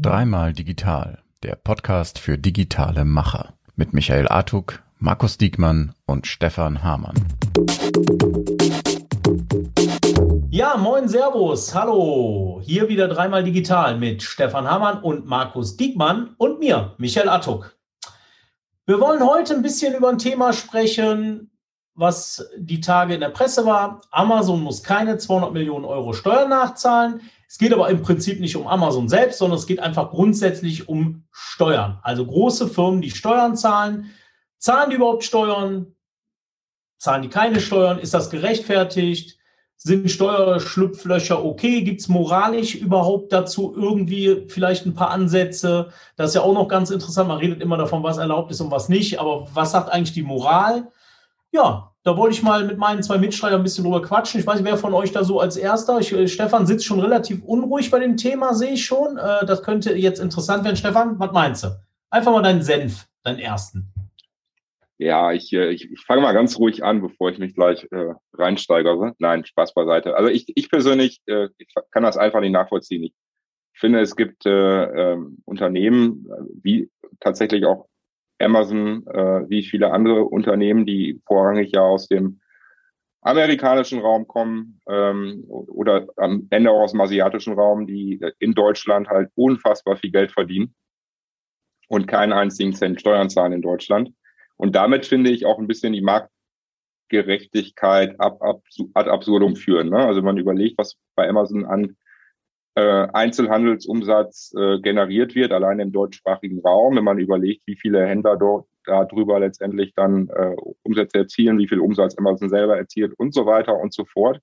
Dreimal 0.00 0.54
digital, 0.54 1.18
der 1.42 1.56
Podcast 1.56 2.18
für 2.18 2.38
digitale 2.38 3.04
Macher 3.04 3.52
mit 3.74 3.92
Michael 3.92 4.28
Artuk, 4.28 4.82
Markus 4.98 5.36
Diekmann 5.36 5.92
und 6.06 6.26
Stefan 6.26 6.82
Hamann. 6.82 7.16
Ja, 10.48 10.78
moin 10.78 11.06
Servus, 11.06 11.74
hallo. 11.74 12.62
Hier 12.64 12.88
wieder 12.88 13.08
dreimal 13.08 13.44
digital 13.44 13.98
mit 13.98 14.22
Stefan 14.22 14.66
Hamann 14.66 15.02
und 15.02 15.26
Markus 15.26 15.76
Diekmann 15.76 16.34
und 16.38 16.60
mir, 16.60 16.94
Michael 16.96 17.28
Attuk. 17.28 17.76
Wir 18.86 18.98
wollen 19.00 19.22
heute 19.22 19.54
ein 19.54 19.60
bisschen 19.60 19.94
über 19.94 20.08
ein 20.08 20.18
Thema 20.18 20.54
sprechen, 20.54 21.50
was 21.96 22.46
die 22.58 22.80
Tage 22.80 23.14
in 23.14 23.20
der 23.20 23.30
Presse 23.30 23.64
war. 23.64 24.02
Amazon 24.10 24.62
muss 24.62 24.82
keine 24.82 25.16
200 25.16 25.52
Millionen 25.52 25.86
Euro 25.86 26.12
Steuern 26.12 26.50
nachzahlen. 26.50 27.22
Es 27.48 27.58
geht 27.58 27.72
aber 27.72 27.88
im 27.88 28.02
Prinzip 28.02 28.38
nicht 28.38 28.56
um 28.56 28.66
Amazon 28.66 29.08
selbst, 29.08 29.38
sondern 29.38 29.58
es 29.58 29.66
geht 29.66 29.80
einfach 29.80 30.10
grundsätzlich 30.10 30.88
um 30.88 31.24
Steuern. 31.30 31.98
Also 32.02 32.26
große 32.26 32.68
Firmen, 32.68 33.00
die 33.00 33.10
Steuern 33.10 33.56
zahlen. 33.56 34.10
Zahlen 34.58 34.90
die 34.90 34.96
überhaupt 34.96 35.24
Steuern? 35.24 35.94
Zahlen 36.98 37.22
die 37.22 37.28
keine 37.28 37.60
Steuern? 37.60 37.98
Ist 37.98 38.14
das 38.14 38.30
gerechtfertigt? 38.30 39.38
Sind 39.78 40.10
Steuerschlupflöcher 40.10 41.42
okay? 41.44 41.82
Gibt 41.82 42.00
es 42.00 42.08
moralisch 42.08 42.74
überhaupt 42.74 43.32
dazu 43.32 43.74
irgendwie 43.76 44.46
vielleicht 44.48 44.84
ein 44.84 44.94
paar 44.94 45.10
Ansätze? 45.10 45.90
Das 46.16 46.30
ist 46.30 46.34
ja 46.34 46.42
auch 46.42 46.54
noch 46.54 46.68
ganz 46.68 46.90
interessant. 46.90 47.28
Man 47.28 47.38
redet 47.38 47.62
immer 47.62 47.76
davon, 47.76 48.02
was 48.02 48.18
erlaubt 48.18 48.50
ist 48.50 48.60
und 48.60 48.70
was 48.70 48.88
nicht. 48.88 49.20
Aber 49.20 49.46
was 49.54 49.72
sagt 49.72 49.90
eigentlich 49.90 50.14
die 50.14 50.22
Moral? 50.22 50.90
Ja, 51.52 51.92
da 52.02 52.16
wollte 52.16 52.36
ich 52.36 52.42
mal 52.42 52.64
mit 52.64 52.78
meinen 52.78 53.02
zwei 53.02 53.18
Mitstreitern 53.18 53.60
ein 53.60 53.64
bisschen 53.64 53.84
drüber 53.84 54.02
quatschen. 54.02 54.40
Ich 54.40 54.46
weiß 54.46 54.60
nicht, 54.60 54.64
wer 54.64 54.76
von 54.76 54.94
euch 54.94 55.10
da 55.10 55.24
so 55.24 55.40
als 55.40 55.56
erster. 55.56 55.98
Ich, 55.98 56.12
äh, 56.12 56.28
Stefan 56.28 56.66
sitzt 56.66 56.84
schon 56.84 57.00
relativ 57.00 57.42
unruhig 57.42 57.90
bei 57.90 57.98
dem 57.98 58.16
Thema, 58.16 58.54
sehe 58.54 58.72
ich 58.72 58.84
schon. 58.84 59.16
Äh, 59.16 59.44
das 59.46 59.62
könnte 59.62 59.94
jetzt 59.94 60.20
interessant 60.20 60.64
werden. 60.64 60.76
Stefan, 60.76 61.18
was 61.18 61.32
meinst 61.32 61.64
du? 61.64 61.68
Einfach 62.10 62.32
mal 62.32 62.42
deinen 62.42 62.62
Senf, 62.62 63.06
deinen 63.24 63.38
ersten. 63.38 63.92
Ja, 64.98 65.32
ich, 65.32 65.52
äh, 65.52 65.70
ich, 65.70 65.90
ich 65.90 66.00
fange 66.00 66.22
mal 66.22 66.32
ganz 66.32 66.58
ruhig 66.58 66.84
an, 66.84 67.02
bevor 67.02 67.30
ich 67.30 67.38
mich 67.38 67.54
gleich 67.54 67.86
äh, 67.90 68.14
reinsteigere. 68.34 69.14
Nein, 69.18 69.44
Spaß 69.44 69.74
beiseite. 69.74 70.16
Also 70.16 70.30
ich, 70.30 70.46
ich 70.54 70.70
persönlich 70.70 71.20
äh, 71.26 71.48
ich 71.58 71.68
kann 71.90 72.02
das 72.02 72.16
einfach 72.16 72.40
nicht 72.40 72.52
nachvollziehen. 72.52 73.02
Ich 73.02 73.14
finde, 73.74 74.00
es 74.00 74.16
gibt 74.16 74.46
äh, 74.46 75.12
äh, 75.12 75.18
Unternehmen, 75.44 76.26
wie 76.62 76.88
tatsächlich 77.20 77.66
auch 77.66 77.88
Amazon, 78.38 79.06
äh, 79.06 79.48
wie 79.48 79.62
viele 79.62 79.92
andere 79.92 80.24
Unternehmen, 80.24 80.84
die 80.86 81.20
vorrangig 81.26 81.72
ja 81.72 81.82
aus 81.82 82.08
dem 82.08 82.40
amerikanischen 83.22 84.00
Raum 84.00 84.26
kommen 84.28 84.80
ähm, 84.88 85.44
oder 85.48 86.06
am 86.16 86.46
Ende 86.50 86.70
auch 86.70 86.82
aus 86.82 86.92
dem 86.92 87.00
asiatischen 87.00 87.54
Raum, 87.54 87.86
die 87.86 88.20
in 88.38 88.52
Deutschland 88.54 89.08
halt 89.08 89.30
unfassbar 89.34 89.96
viel 89.96 90.12
Geld 90.12 90.30
verdienen 90.30 90.76
und 91.88 92.06
keinen 92.06 92.32
einzigen 92.32 92.72
Cent 92.72 93.00
Steuern 93.00 93.28
zahlen 93.28 93.52
in 93.52 93.62
Deutschland. 93.62 94.12
Und 94.56 94.76
damit 94.76 95.06
finde 95.06 95.30
ich 95.30 95.44
auch 95.44 95.58
ein 95.58 95.66
bisschen 95.66 95.92
die 95.92 96.02
Marktgerechtigkeit 96.02 98.14
ab, 98.20 98.40
ab, 98.42 98.62
ad 98.94 99.10
absurdum 99.10 99.56
führen. 99.56 99.90
Ne? 99.90 99.98
Also 99.98 100.22
man 100.22 100.38
überlegt, 100.38 100.78
was 100.78 100.96
bei 101.16 101.28
Amazon 101.28 101.66
an 101.66 101.96
äh, 102.76 103.08
Einzelhandelsumsatz 103.12 104.54
äh, 104.56 104.78
generiert 104.80 105.34
wird, 105.34 105.50
allein 105.52 105.80
im 105.80 105.92
deutschsprachigen 105.92 106.60
Raum, 106.60 106.96
wenn 106.96 107.04
man 107.04 107.18
überlegt, 107.18 107.62
wie 107.66 107.76
viele 107.76 108.06
Händler 108.06 108.36
dort 108.36 108.66
darüber 108.84 109.40
letztendlich 109.40 109.94
dann 109.94 110.28
äh, 110.28 110.54
Umsätze 110.82 111.18
erzielen, 111.18 111.58
wie 111.58 111.68
viel 111.68 111.80
Umsatz 111.80 112.16
Amazon 112.18 112.50
selber 112.50 112.76
erzielt 112.76 113.14
und 113.18 113.34
so 113.34 113.46
weiter 113.46 113.76
und 113.78 113.92
so 113.92 114.04
fort. 114.04 114.40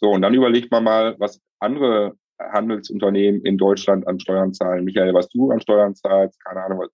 So, 0.00 0.10
und 0.10 0.22
dann 0.22 0.34
überlegt 0.34 0.70
man 0.70 0.84
mal, 0.84 1.14
was 1.18 1.40
andere 1.60 2.14
Handelsunternehmen 2.40 3.42
in 3.42 3.58
Deutschland 3.58 4.06
an 4.06 4.20
Steuern 4.20 4.52
zahlen. 4.52 4.84
Michael, 4.84 5.14
was 5.14 5.28
du 5.28 5.50
an 5.50 5.60
Steuern 5.60 5.94
zahlst, 5.94 6.44
keine 6.44 6.62
Ahnung, 6.62 6.80
was, 6.80 6.90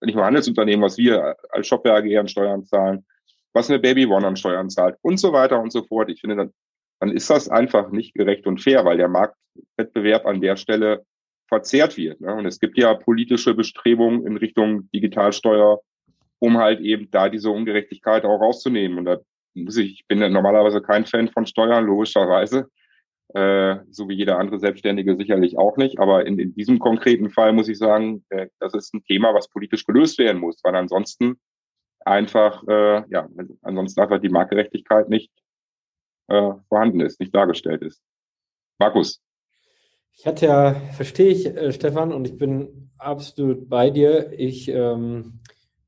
nicht 0.00 0.14
nur 0.14 0.24
Handelsunternehmen, 0.24 0.84
was 0.84 0.98
wir 0.98 1.36
als 1.50 1.66
Shopware 1.66 1.96
AG 1.98 2.18
an 2.18 2.28
Steuern 2.28 2.64
zahlen, 2.64 3.06
was 3.52 3.70
eine 3.70 3.78
Baby 3.78 4.06
One 4.06 4.26
an 4.26 4.36
Steuern 4.36 4.68
zahlt 4.68 4.96
und 5.02 5.18
so 5.18 5.32
weiter 5.32 5.60
und 5.60 5.72
so 5.72 5.82
fort. 5.84 6.10
Ich 6.10 6.20
finde, 6.20 6.52
dann, 7.00 7.10
ist 7.10 7.30
das 7.30 7.48
einfach 7.48 7.90
nicht 7.90 8.14
gerecht 8.14 8.46
und 8.46 8.60
fair, 8.60 8.84
weil 8.84 8.96
der 8.96 9.08
Marktwettbewerb 9.08 10.26
an 10.26 10.40
der 10.40 10.56
Stelle 10.56 11.04
verzerrt 11.48 11.96
wird. 11.96 12.20
Ne? 12.20 12.34
Und 12.34 12.46
es 12.46 12.60
gibt 12.60 12.76
ja 12.76 12.94
politische 12.94 13.54
Bestrebungen 13.54 14.26
in 14.26 14.36
Richtung 14.36 14.90
Digitalsteuer, 14.90 15.80
um 16.40 16.58
halt 16.58 16.80
eben 16.80 17.10
da 17.10 17.28
diese 17.28 17.50
Ungerechtigkeit 17.50 18.24
auch 18.24 18.40
rauszunehmen. 18.40 18.98
Und 18.98 19.04
da 19.06 19.18
muss 19.54 19.76
ich, 19.76 19.92
ich 19.92 20.06
bin 20.06 20.18
normalerweise 20.18 20.82
kein 20.82 21.06
Fan 21.06 21.28
von 21.28 21.46
Steuern, 21.46 21.84
logischerweise 21.84 22.68
äh, 23.34 23.76
so 23.90 24.08
wie 24.08 24.14
jeder 24.14 24.38
andere 24.38 24.58
Selbstständige 24.58 25.16
sicherlich 25.16 25.58
auch 25.58 25.76
nicht. 25.76 25.98
Aber 25.98 26.26
in, 26.26 26.38
in 26.38 26.54
diesem 26.54 26.78
konkreten 26.78 27.30
Fall 27.30 27.52
muss 27.52 27.68
ich 27.68 27.78
sagen, 27.78 28.24
äh, 28.30 28.48
das 28.58 28.74
ist 28.74 28.94
ein 28.94 29.04
Thema, 29.04 29.34
was 29.34 29.48
politisch 29.48 29.84
gelöst 29.84 30.18
werden 30.18 30.40
muss, 30.40 30.60
weil 30.64 30.74
ansonsten 30.74 31.38
einfach, 32.00 32.62
äh, 32.68 33.02
ja, 33.10 33.28
ansonsten 33.62 34.00
einfach 34.00 34.20
die 34.20 34.30
Marktgerechtigkeit 34.30 35.08
nicht 35.08 35.30
äh, 36.28 36.52
vorhanden 36.68 37.00
ist, 37.00 37.20
nicht 37.20 37.34
dargestellt 37.34 37.82
ist. 37.82 38.00
Markus. 38.78 39.20
Ich 40.12 40.26
hatte 40.26 40.46
ja, 40.46 40.74
verstehe 40.92 41.28
ich, 41.28 41.46
äh, 41.46 41.72
Stefan, 41.72 42.12
und 42.12 42.26
ich 42.26 42.38
bin 42.38 42.90
absolut 42.98 43.68
bei 43.68 43.90
dir. 43.90 44.32
Ich 44.32 44.68
ähm, 44.68 45.40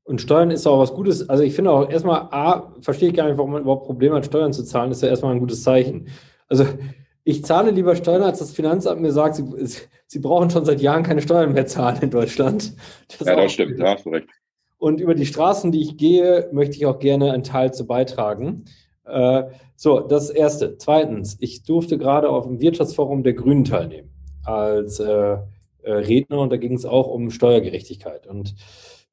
und 0.03 0.19
Steuern 0.19 0.51
ist 0.51 0.67
auch 0.67 0.79
was 0.79 0.93
Gutes. 0.93 1.29
Also 1.29 1.43
ich 1.43 1.53
finde 1.53 1.71
auch 1.71 1.89
erstmal, 1.89 2.27
A, 2.31 2.73
verstehe 2.81 3.09
ich 3.09 3.15
gar 3.15 3.27
nicht, 3.27 3.37
warum 3.37 3.51
man 3.51 3.61
überhaupt 3.61 3.85
Probleme 3.85 4.15
hat, 4.15 4.25
Steuern 4.25 4.51
zu 4.51 4.63
zahlen, 4.63 4.89
das 4.89 4.97
ist 4.97 5.03
ja 5.03 5.09
erstmal 5.09 5.33
ein 5.33 5.39
gutes 5.39 5.63
Zeichen. 5.63 6.07
Also 6.47 6.65
ich 7.23 7.45
zahle 7.45 7.71
lieber 7.71 7.95
Steuern, 7.95 8.23
als 8.23 8.39
das 8.39 8.51
Finanzamt 8.51 9.01
mir 9.01 9.11
sagt, 9.11 9.35
sie, 9.35 9.45
sie 10.07 10.19
brauchen 10.19 10.49
schon 10.49 10.65
seit 10.65 10.81
Jahren 10.81 11.03
keine 11.03 11.21
Steuern 11.21 11.53
mehr 11.53 11.67
zahlen 11.67 12.01
in 12.01 12.09
Deutschland. 12.09 12.75
Das 13.17 13.27
ja, 13.27 13.35
das 13.35 13.53
stimmt, 13.53 13.79
da 13.79 13.93
hast 13.93 14.05
du 14.05 14.09
recht. 14.09 14.27
Und 14.77 14.99
über 14.99 15.13
die 15.13 15.27
Straßen, 15.27 15.71
die 15.71 15.81
ich 15.81 15.97
gehe, 15.97 16.49
möchte 16.51 16.75
ich 16.75 16.87
auch 16.87 16.97
gerne 16.97 17.31
einen 17.31 17.43
Teil 17.43 17.71
zu 17.71 17.85
beitragen. 17.85 18.65
Äh, 19.05 19.43
so, 19.75 19.99
das 19.99 20.29
Erste. 20.29 20.77
Zweitens, 20.77 21.37
ich 21.39 21.63
durfte 21.63 21.97
gerade 21.97 22.29
auf 22.29 22.45
dem 22.45 22.59
Wirtschaftsforum 22.61 23.23
der 23.23 23.33
Grünen 23.33 23.65
teilnehmen 23.65 24.09
als 24.43 24.99
äh, 24.99 25.37
äh, 25.83 25.91
Redner 25.91 26.39
und 26.39 26.51
da 26.51 26.57
ging 26.57 26.73
es 26.73 26.85
auch 26.85 27.07
um 27.07 27.31
Steuergerechtigkeit. 27.31 28.27
Und 28.27 28.55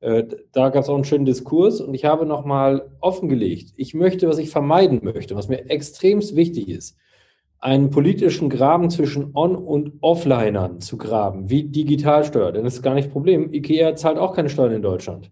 äh, 0.00 0.25
da 0.53 0.69
gab 0.69 0.82
es 0.82 0.88
auch 0.88 0.94
einen 0.94 1.04
schönen 1.04 1.25
Diskurs 1.25 1.81
und 1.81 1.94
ich 1.94 2.04
habe 2.04 2.26
nochmal 2.26 2.91
offengelegt, 3.00 3.72
ich 3.76 3.94
möchte, 3.94 4.28
was 4.28 4.38
ich 4.38 4.50
vermeiden 4.50 5.00
möchte, 5.03 5.34
was 5.34 5.49
mir 5.49 5.71
extremst 5.71 6.37
wichtig 6.37 6.69
ist, 6.69 6.97
einen 7.60 7.91
politischen 7.91 8.50
Graben 8.50 8.91
zwischen 8.91 9.34
On- 9.34 9.56
und 9.56 9.94
Offlinern 10.00 10.81
zu 10.81 10.97
graben, 10.97 11.50
wie 11.50 11.65
Digitalsteuer. 11.65 12.53
Denn 12.53 12.65
das 12.65 12.75
ist 12.75 12.82
gar 12.82 12.94
nicht 12.94 13.06
das 13.06 13.12
Problem. 13.12 13.53
IKEA 13.53 13.97
zahlt 13.97 14.19
auch 14.19 14.34
keine 14.34 14.49
Steuern 14.49 14.72
in 14.72 14.82
Deutschland. 14.82 15.31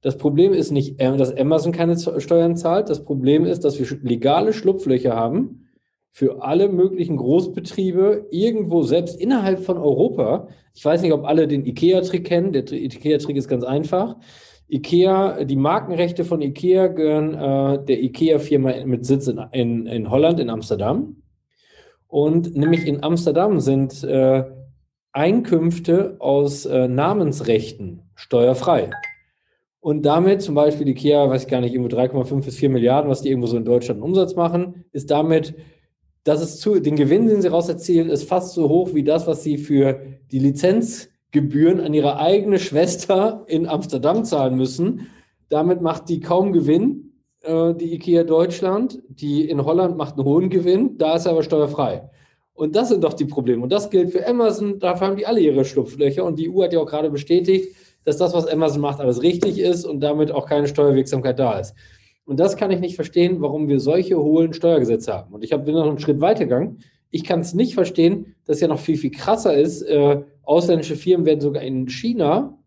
Das 0.00 0.16
Problem 0.16 0.52
ist 0.52 0.70
nicht, 0.70 1.00
dass 1.00 1.36
Amazon 1.36 1.72
keine 1.72 1.98
Steuern 1.98 2.56
zahlt. 2.56 2.88
Das 2.88 3.04
Problem 3.04 3.44
ist, 3.44 3.64
dass 3.64 3.78
wir 3.78 3.98
legale 4.02 4.52
Schlupflöcher 4.52 5.16
haben 5.16 5.68
für 6.12 6.42
alle 6.42 6.68
möglichen 6.68 7.16
Großbetriebe 7.16 8.26
irgendwo, 8.30 8.82
selbst 8.82 9.20
innerhalb 9.20 9.60
von 9.60 9.76
Europa. 9.76 10.48
Ich 10.74 10.84
weiß 10.84 11.02
nicht, 11.02 11.12
ob 11.12 11.24
alle 11.24 11.48
den 11.48 11.66
IKEA-Trick 11.66 12.24
kennen. 12.24 12.52
Der 12.52 12.70
IKEA-Trick 12.70 13.36
ist 13.36 13.48
ganz 13.48 13.64
einfach. 13.64 14.16
IKEA, 14.68 15.44
die 15.44 15.56
Markenrechte 15.56 16.24
von 16.24 16.42
IKEA 16.42 16.88
gehören 16.88 17.34
äh, 17.34 17.84
der 17.84 18.02
IKEA-Firma 18.02 18.84
mit 18.84 19.06
Sitz 19.06 19.26
in, 19.26 19.38
in, 19.52 19.86
in 19.86 20.10
Holland, 20.10 20.40
in 20.40 20.50
Amsterdam. 20.50 21.22
Und 22.06 22.56
nämlich 22.56 22.86
in 22.86 23.02
Amsterdam 23.02 23.60
sind 23.60 24.02
äh, 24.04 24.44
Einkünfte 25.12 26.16
aus 26.20 26.66
äh, 26.66 26.88
Namensrechten 26.88 28.02
steuerfrei. 28.14 28.90
Und 29.88 30.02
damit 30.02 30.42
zum 30.42 30.54
Beispiel 30.54 30.86
IKEA, 30.86 31.30
weiß 31.30 31.44
ich 31.44 31.48
gar 31.48 31.62
nicht, 31.62 31.72
irgendwo 31.72 31.96
3,5 31.96 32.44
bis 32.44 32.56
4 32.56 32.68
Milliarden, 32.68 33.10
was 33.10 33.22
die 33.22 33.30
irgendwo 33.30 33.46
so 33.46 33.56
in 33.56 33.64
Deutschland 33.64 34.02
Umsatz 34.02 34.34
machen, 34.36 34.84
ist 34.92 35.10
damit, 35.10 35.54
das 36.24 36.42
ist 36.42 36.60
zu, 36.60 36.78
den 36.78 36.94
Gewinn, 36.94 37.26
den 37.26 37.40
sie 37.40 37.48
raus 37.48 37.70
erzielen, 37.70 38.10
ist 38.10 38.28
fast 38.28 38.52
so 38.52 38.68
hoch 38.68 38.92
wie 38.92 39.02
das, 39.02 39.26
was 39.26 39.42
sie 39.42 39.56
für 39.56 39.98
die 40.30 40.40
Lizenzgebühren 40.40 41.80
an 41.80 41.94
ihre 41.94 42.18
eigene 42.18 42.58
Schwester 42.58 43.46
in 43.46 43.66
Amsterdam 43.66 44.26
zahlen 44.26 44.58
müssen. 44.58 45.06
Damit 45.48 45.80
macht 45.80 46.10
die 46.10 46.20
kaum 46.20 46.52
Gewinn 46.52 47.14
äh, 47.40 47.72
die 47.72 47.94
IKEA 47.94 48.24
Deutschland, 48.24 49.02
die 49.08 49.48
in 49.48 49.64
Holland 49.64 49.96
macht 49.96 50.16
einen 50.16 50.26
hohen 50.26 50.50
Gewinn, 50.50 50.98
da 50.98 51.16
ist 51.16 51.24
er 51.24 51.32
aber 51.32 51.42
steuerfrei. 51.42 52.10
Und 52.52 52.76
das 52.76 52.90
sind 52.90 53.04
doch 53.04 53.14
die 53.14 53.24
Probleme. 53.24 53.62
Und 53.62 53.72
das 53.72 53.88
gilt 53.88 54.10
für 54.10 54.28
Amazon, 54.28 54.80
dafür 54.80 55.06
haben 55.06 55.16
die 55.16 55.26
alle 55.26 55.40
ihre 55.40 55.64
Schlupflöcher. 55.64 56.26
Und 56.26 56.38
die 56.38 56.50
EU 56.50 56.62
hat 56.62 56.74
ja 56.74 56.80
auch 56.80 56.86
gerade 56.86 57.08
bestätigt, 57.08 57.74
dass 58.04 58.16
das, 58.16 58.34
was 58.34 58.46
Amazon 58.46 58.80
macht, 58.80 59.00
alles 59.00 59.22
richtig 59.22 59.58
ist 59.58 59.84
und 59.84 60.00
damit 60.00 60.30
auch 60.30 60.46
keine 60.46 60.68
Steuerwirksamkeit 60.68 61.38
da 61.38 61.58
ist. 61.58 61.74
Und 62.24 62.38
das 62.40 62.56
kann 62.56 62.70
ich 62.70 62.80
nicht 62.80 62.96
verstehen, 62.96 63.40
warum 63.40 63.68
wir 63.68 63.80
solche 63.80 64.18
hohen 64.18 64.52
Steuergesetze 64.52 65.14
haben. 65.14 65.32
Und 65.32 65.44
ich 65.44 65.50
bin 65.50 65.74
noch 65.74 65.88
einen 65.88 65.98
Schritt 65.98 66.20
weitergegangen. 66.20 66.80
Ich 67.10 67.24
kann 67.24 67.40
es 67.40 67.54
nicht 67.54 67.74
verstehen, 67.74 68.34
dass 68.44 68.60
ja 68.60 68.68
noch 68.68 68.80
viel, 68.80 68.98
viel 68.98 69.10
krasser 69.10 69.56
ist. 69.56 69.82
Äh, 69.82 70.22
ausländische 70.42 70.96
Firmen 70.96 71.24
werden 71.24 71.40
sogar 71.40 71.62
in 71.62 71.88
China 71.88 72.58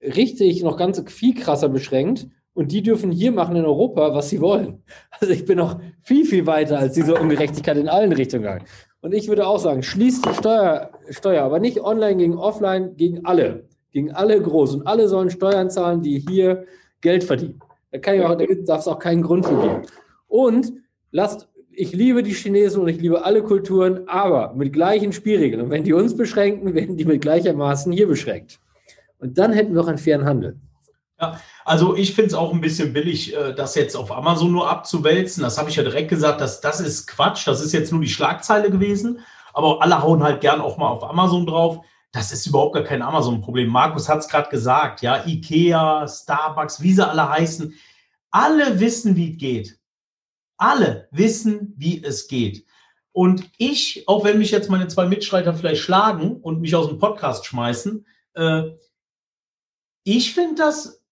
richtig 0.00 0.62
noch 0.62 0.76
ganz 0.76 1.02
viel 1.08 1.34
krasser 1.34 1.68
beschränkt 1.68 2.28
und 2.54 2.72
die 2.72 2.82
dürfen 2.82 3.10
hier 3.10 3.32
machen 3.32 3.56
in 3.56 3.64
Europa, 3.64 4.14
was 4.14 4.28
sie 4.28 4.40
wollen. 4.40 4.82
Also 5.18 5.32
ich 5.32 5.44
bin 5.44 5.58
noch 5.58 5.80
viel, 6.02 6.24
viel 6.24 6.46
weiter 6.46 6.78
als 6.78 6.94
diese 6.94 7.14
Ungerechtigkeit 7.14 7.76
in 7.76 7.88
allen 7.88 8.12
Richtungen. 8.12 8.62
Und 9.00 9.14
ich 9.14 9.28
würde 9.28 9.46
auch 9.46 9.58
sagen, 9.58 9.82
schließt 9.82 10.26
die 10.26 10.34
Steuer, 10.34 10.90
Steuer, 11.10 11.44
aber 11.44 11.60
nicht 11.60 11.80
online 11.80 12.16
gegen 12.16 12.36
offline, 12.36 12.96
gegen 12.96 13.24
alle. 13.24 13.68
Gegen 13.92 14.12
alle 14.12 14.40
groß. 14.40 14.74
Und 14.74 14.86
alle 14.86 15.08
sollen 15.08 15.30
Steuern 15.30 15.70
zahlen, 15.70 16.02
die 16.02 16.18
hier 16.18 16.64
Geld 17.00 17.24
verdienen. 17.24 17.60
Da, 17.90 17.98
kann 17.98 18.14
ich 18.14 18.22
auch, 18.22 18.36
da 18.36 18.44
darf 18.64 18.80
es 18.80 18.88
auch 18.88 18.98
keinen 18.98 19.22
Grund 19.22 19.46
für 19.46 19.60
geben. 19.60 19.82
Und 20.26 20.72
lasst, 21.10 21.48
ich 21.70 21.92
liebe 21.92 22.22
die 22.22 22.32
Chinesen 22.32 22.82
und 22.82 22.88
ich 22.88 23.00
liebe 23.00 23.24
alle 23.24 23.42
Kulturen, 23.42 24.08
aber 24.08 24.54
mit 24.54 24.72
gleichen 24.72 25.12
Spielregeln. 25.12 25.62
Und 25.62 25.70
wenn 25.70 25.84
die 25.84 25.92
uns 25.92 26.16
beschränken, 26.16 26.74
werden 26.74 26.96
die 26.96 27.04
mit 27.04 27.20
gleichermaßen 27.20 27.92
hier 27.92 28.08
beschränkt. 28.08 28.58
Und 29.18 29.38
dann 29.38 29.52
hätten 29.52 29.74
wir 29.74 29.82
auch 29.82 29.88
einen 29.88 29.98
fairen 29.98 30.24
Handel. 30.24 30.58
Ja, 31.20 31.38
also 31.64 31.94
ich 31.94 32.14
finde 32.14 32.28
es 32.28 32.34
auch 32.34 32.52
ein 32.52 32.60
bisschen 32.60 32.92
billig, 32.92 33.36
äh, 33.36 33.54
das 33.54 33.76
jetzt 33.76 33.94
auf 33.94 34.10
Amazon 34.10 34.50
nur 34.50 34.68
abzuwälzen. 34.68 35.42
Das 35.42 35.56
habe 35.56 35.70
ich 35.70 35.76
ja 35.76 35.84
direkt 35.84 36.08
gesagt, 36.08 36.40
dass 36.40 36.60
das 36.60 36.80
ist 36.80 37.06
Quatsch. 37.06 37.46
Das 37.46 37.64
ist 37.64 37.72
jetzt 37.72 37.92
nur 37.92 38.00
die 38.00 38.08
Schlagzeile 38.08 38.70
gewesen. 38.70 39.20
Aber 39.54 39.82
alle 39.82 40.02
hauen 40.02 40.22
halt 40.22 40.40
gern 40.40 40.60
auch 40.60 40.78
mal 40.78 40.88
auf 40.88 41.04
Amazon 41.08 41.46
drauf. 41.46 41.80
Das 42.12 42.30
ist 42.30 42.46
überhaupt 42.46 42.74
gar 42.74 42.84
kein 42.84 43.00
Amazon-Problem. 43.00 43.68
Markus 43.68 44.08
hat 44.08 44.18
es 44.20 44.28
gerade 44.28 44.50
gesagt, 44.50 45.00
ja, 45.00 45.26
Ikea, 45.26 46.06
Starbucks, 46.06 46.82
wie 46.82 46.92
sie 46.92 47.06
alle 47.06 47.28
heißen. 47.28 47.74
Alle 48.30 48.78
wissen, 48.80 49.16
wie 49.16 49.32
es 49.32 49.38
geht. 49.38 49.78
Alle 50.58 51.08
wissen, 51.10 51.72
wie 51.76 52.02
es 52.04 52.28
geht. 52.28 52.66
Und 53.12 53.50
ich, 53.56 54.06
auch 54.08 54.24
wenn 54.24 54.38
mich 54.38 54.50
jetzt 54.50 54.70
meine 54.70 54.88
zwei 54.88 55.06
Mitstreiter 55.06 55.54
vielleicht 55.54 55.82
schlagen 55.82 56.36
und 56.36 56.60
mich 56.60 56.74
aus 56.74 56.88
dem 56.88 56.98
Podcast 56.98 57.46
schmeißen, 57.46 58.06
äh, 58.34 58.62
ich 60.04 60.34
finde 60.34 60.56
das 60.56 61.02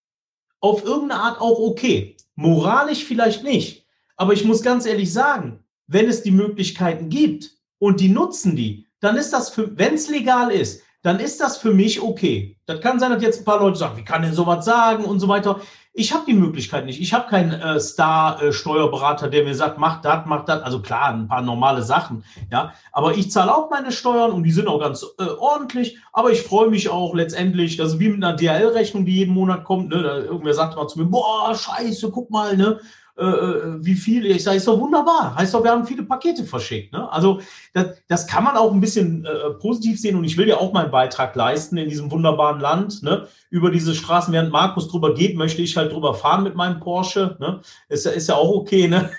auf 0.61 0.85
irgendeine 0.85 1.23
Art 1.23 1.41
auch 1.41 1.58
okay. 1.58 2.17
Moralisch 2.35 3.05
vielleicht 3.05 3.43
nicht. 3.43 3.87
Aber 4.17 4.35
ich 4.35 4.44
muss 4.44 4.62
ganz 4.62 4.85
ehrlich 4.85 5.12
sagen, 5.12 5.64
wenn 5.87 6.08
es 6.08 6.23
die 6.23 6.31
Möglichkeiten 6.31 7.08
gibt 7.08 7.53
und 7.79 8.00
die 8.00 8.08
nutzen 8.08 8.56
die, 8.56 8.87
dann 9.00 9.17
ist 9.17 9.32
das 9.32 9.56
wenn 9.56 9.94
es 9.94 10.08
legal 10.08 10.50
ist, 10.50 10.82
dann 11.02 11.19
ist 11.19 11.41
das 11.41 11.56
für 11.56 11.73
mich 11.73 12.02
okay. 12.02 12.56
Das 12.67 12.81
kann 12.81 12.99
sein, 12.99 13.11
dass 13.11 13.23
jetzt 13.23 13.41
ein 13.41 13.44
paar 13.44 13.61
Leute 13.61 13.79
sagen, 13.79 13.97
wie 13.97 14.05
kann 14.05 14.23
denn 14.23 14.35
sowas 14.35 14.64
sagen 14.64 15.05
und 15.05 15.19
so 15.19 15.29
weiter. 15.29 15.61
Ich 15.93 16.12
habe 16.12 16.25
die 16.26 16.35
Möglichkeit 16.35 16.85
nicht. 16.85 17.00
Ich 17.00 17.12
habe 17.12 17.29
keinen 17.29 17.52
äh, 17.52 17.81
Star-Steuerberater, 17.81 19.29
der 19.29 19.44
mir 19.44 19.55
sagt, 19.55 19.76
mach 19.76 20.00
das, 20.02 20.25
mach 20.26 20.44
das. 20.44 20.62
Also 20.62 20.81
klar, 20.81 21.08
ein 21.08 21.26
paar 21.26 21.43
normale 21.43 21.82
Sachen, 21.82 22.23
ja. 22.52 22.73
Aber 22.93 23.17
ich 23.17 23.31
zahle 23.31 23.55
auch 23.55 23.70
meine 23.70 23.91
Steuern 23.91 24.31
und 24.31 24.44
die 24.44 24.52
sind 24.52 24.69
auch 24.69 24.79
ganz 24.79 25.05
äh, 25.19 25.25
ordentlich. 25.25 25.99
Aber 26.12 26.31
ich 26.31 26.43
freue 26.43 26.70
mich 26.70 26.88
auch 26.91 27.14
letztendlich, 27.14 27.76
das 27.76 27.94
ist 27.94 27.99
wie 27.99 28.11
mit 28.11 28.23
einer 28.23 28.37
DHL-Rechnung, 28.37 29.05
die 29.05 29.17
jeden 29.17 29.35
Monat 29.35 29.64
kommt. 29.64 29.88
Ne? 29.88 30.03
Da, 30.03 30.19
irgendwer 30.19 30.55
sagt 30.55 30.76
mal 30.76 30.87
zu 30.87 31.00
mir, 31.00 31.06
boah, 31.06 31.55
scheiße, 31.55 32.11
guck 32.11 32.31
mal, 32.31 32.56
ne? 32.56 32.79
Äh, 33.16 33.24
äh, 33.24 33.84
wie 33.84 33.94
viele. 33.94 34.28
Ich 34.28 34.44
sage, 34.44 34.56
ist 34.56 34.66
doch 34.66 34.78
wunderbar. 34.78 35.34
Heißt 35.36 35.52
doch, 35.52 35.62
wir 35.62 35.70
haben 35.70 35.86
viele 35.86 36.04
Pakete 36.04 36.44
verschickt. 36.44 36.92
Ne? 36.92 37.10
Also 37.12 37.40
das, 37.72 38.00
das 38.08 38.26
kann 38.26 38.44
man 38.44 38.56
auch 38.56 38.72
ein 38.72 38.80
bisschen 38.80 39.24
äh, 39.24 39.50
positiv 39.58 40.00
sehen 40.00 40.16
und 40.16 40.24
ich 40.24 40.36
will 40.36 40.48
ja 40.48 40.56
auch 40.56 40.72
meinen 40.72 40.90
Beitrag 40.90 41.34
leisten 41.36 41.76
in 41.76 41.88
diesem 41.88 42.10
wunderbaren 42.10 42.60
Land. 42.60 43.02
Ne? 43.02 43.26
Über 43.50 43.70
diese 43.70 43.94
Straßen, 43.94 44.32
während 44.32 44.52
Markus 44.52 44.88
drüber 44.88 45.14
geht, 45.14 45.36
möchte 45.36 45.62
ich 45.62 45.76
halt 45.76 45.92
drüber 45.92 46.14
fahren 46.14 46.44
mit 46.44 46.54
meinem 46.54 46.80
Porsche. 46.80 47.36
Ne? 47.40 47.60
Ist, 47.88 48.06
ist 48.06 48.28
ja 48.28 48.36
auch 48.36 48.50
okay. 48.50 48.88
Ne? 48.88 49.10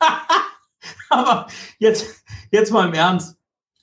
Aber 1.08 1.46
jetzt, 1.78 2.24
jetzt 2.50 2.72
mal 2.72 2.88
im 2.88 2.94
Ernst. 2.94 3.36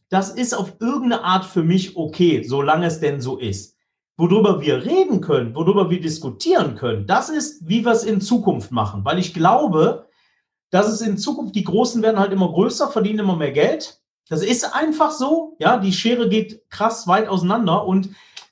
Das 0.10 0.30
ist 0.30 0.54
auf 0.54 0.74
irgendeine 0.80 1.24
Art 1.24 1.46
für 1.46 1.64
mich 1.64 1.98
okay, 1.98 2.44
solange 2.44 2.86
es 2.86 3.00
denn 3.00 3.20
so 3.20 3.38
ist 3.38 3.77
worüber 4.18 4.62
wir 4.62 4.84
reden 4.84 5.22
können, 5.22 5.56
worüber 5.56 5.90
wir 5.90 6.02
diskutieren 6.02 6.76
können, 6.76 7.06
das 7.06 7.30
ist, 7.30 7.68
wie 7.68 7.86
wir 7.86 7.92
es 7.92 8.04
in 8.04 8.20
Zukunft 8.20 8.72
machen. 8.72 9.06
Weil 9.06 9.20
ich 9.20 9.34
glaube, 9.34 10.08
dass 10.72 10.88
es 10.88 11.02
in 11.02 11.18
Zukunft, 11.18 11.56
die 11.56 11.64
Großen 11.64 12.02
werden 12.02 12.20
halt 12.20 12.34
immer 12.34 12.52
größer, 12.52 12.90
verdienen 12.90 13.20
immer 13.20 13.36
mehr 13.36 13.52
Geld. 13.52 14.02
Das 14.28 14.44
ist 14.44 14.76
einfach 14.76 15.12
so. 15.12 15.56
Ja, 15.60 15.78
die 15.78 15.94
Schere 15.94 16.28
geht 16.28 16.70
krass 16.70 17.08
weit 17.08 17.30
auseinander 17.30 17.86
und 17.86 18.10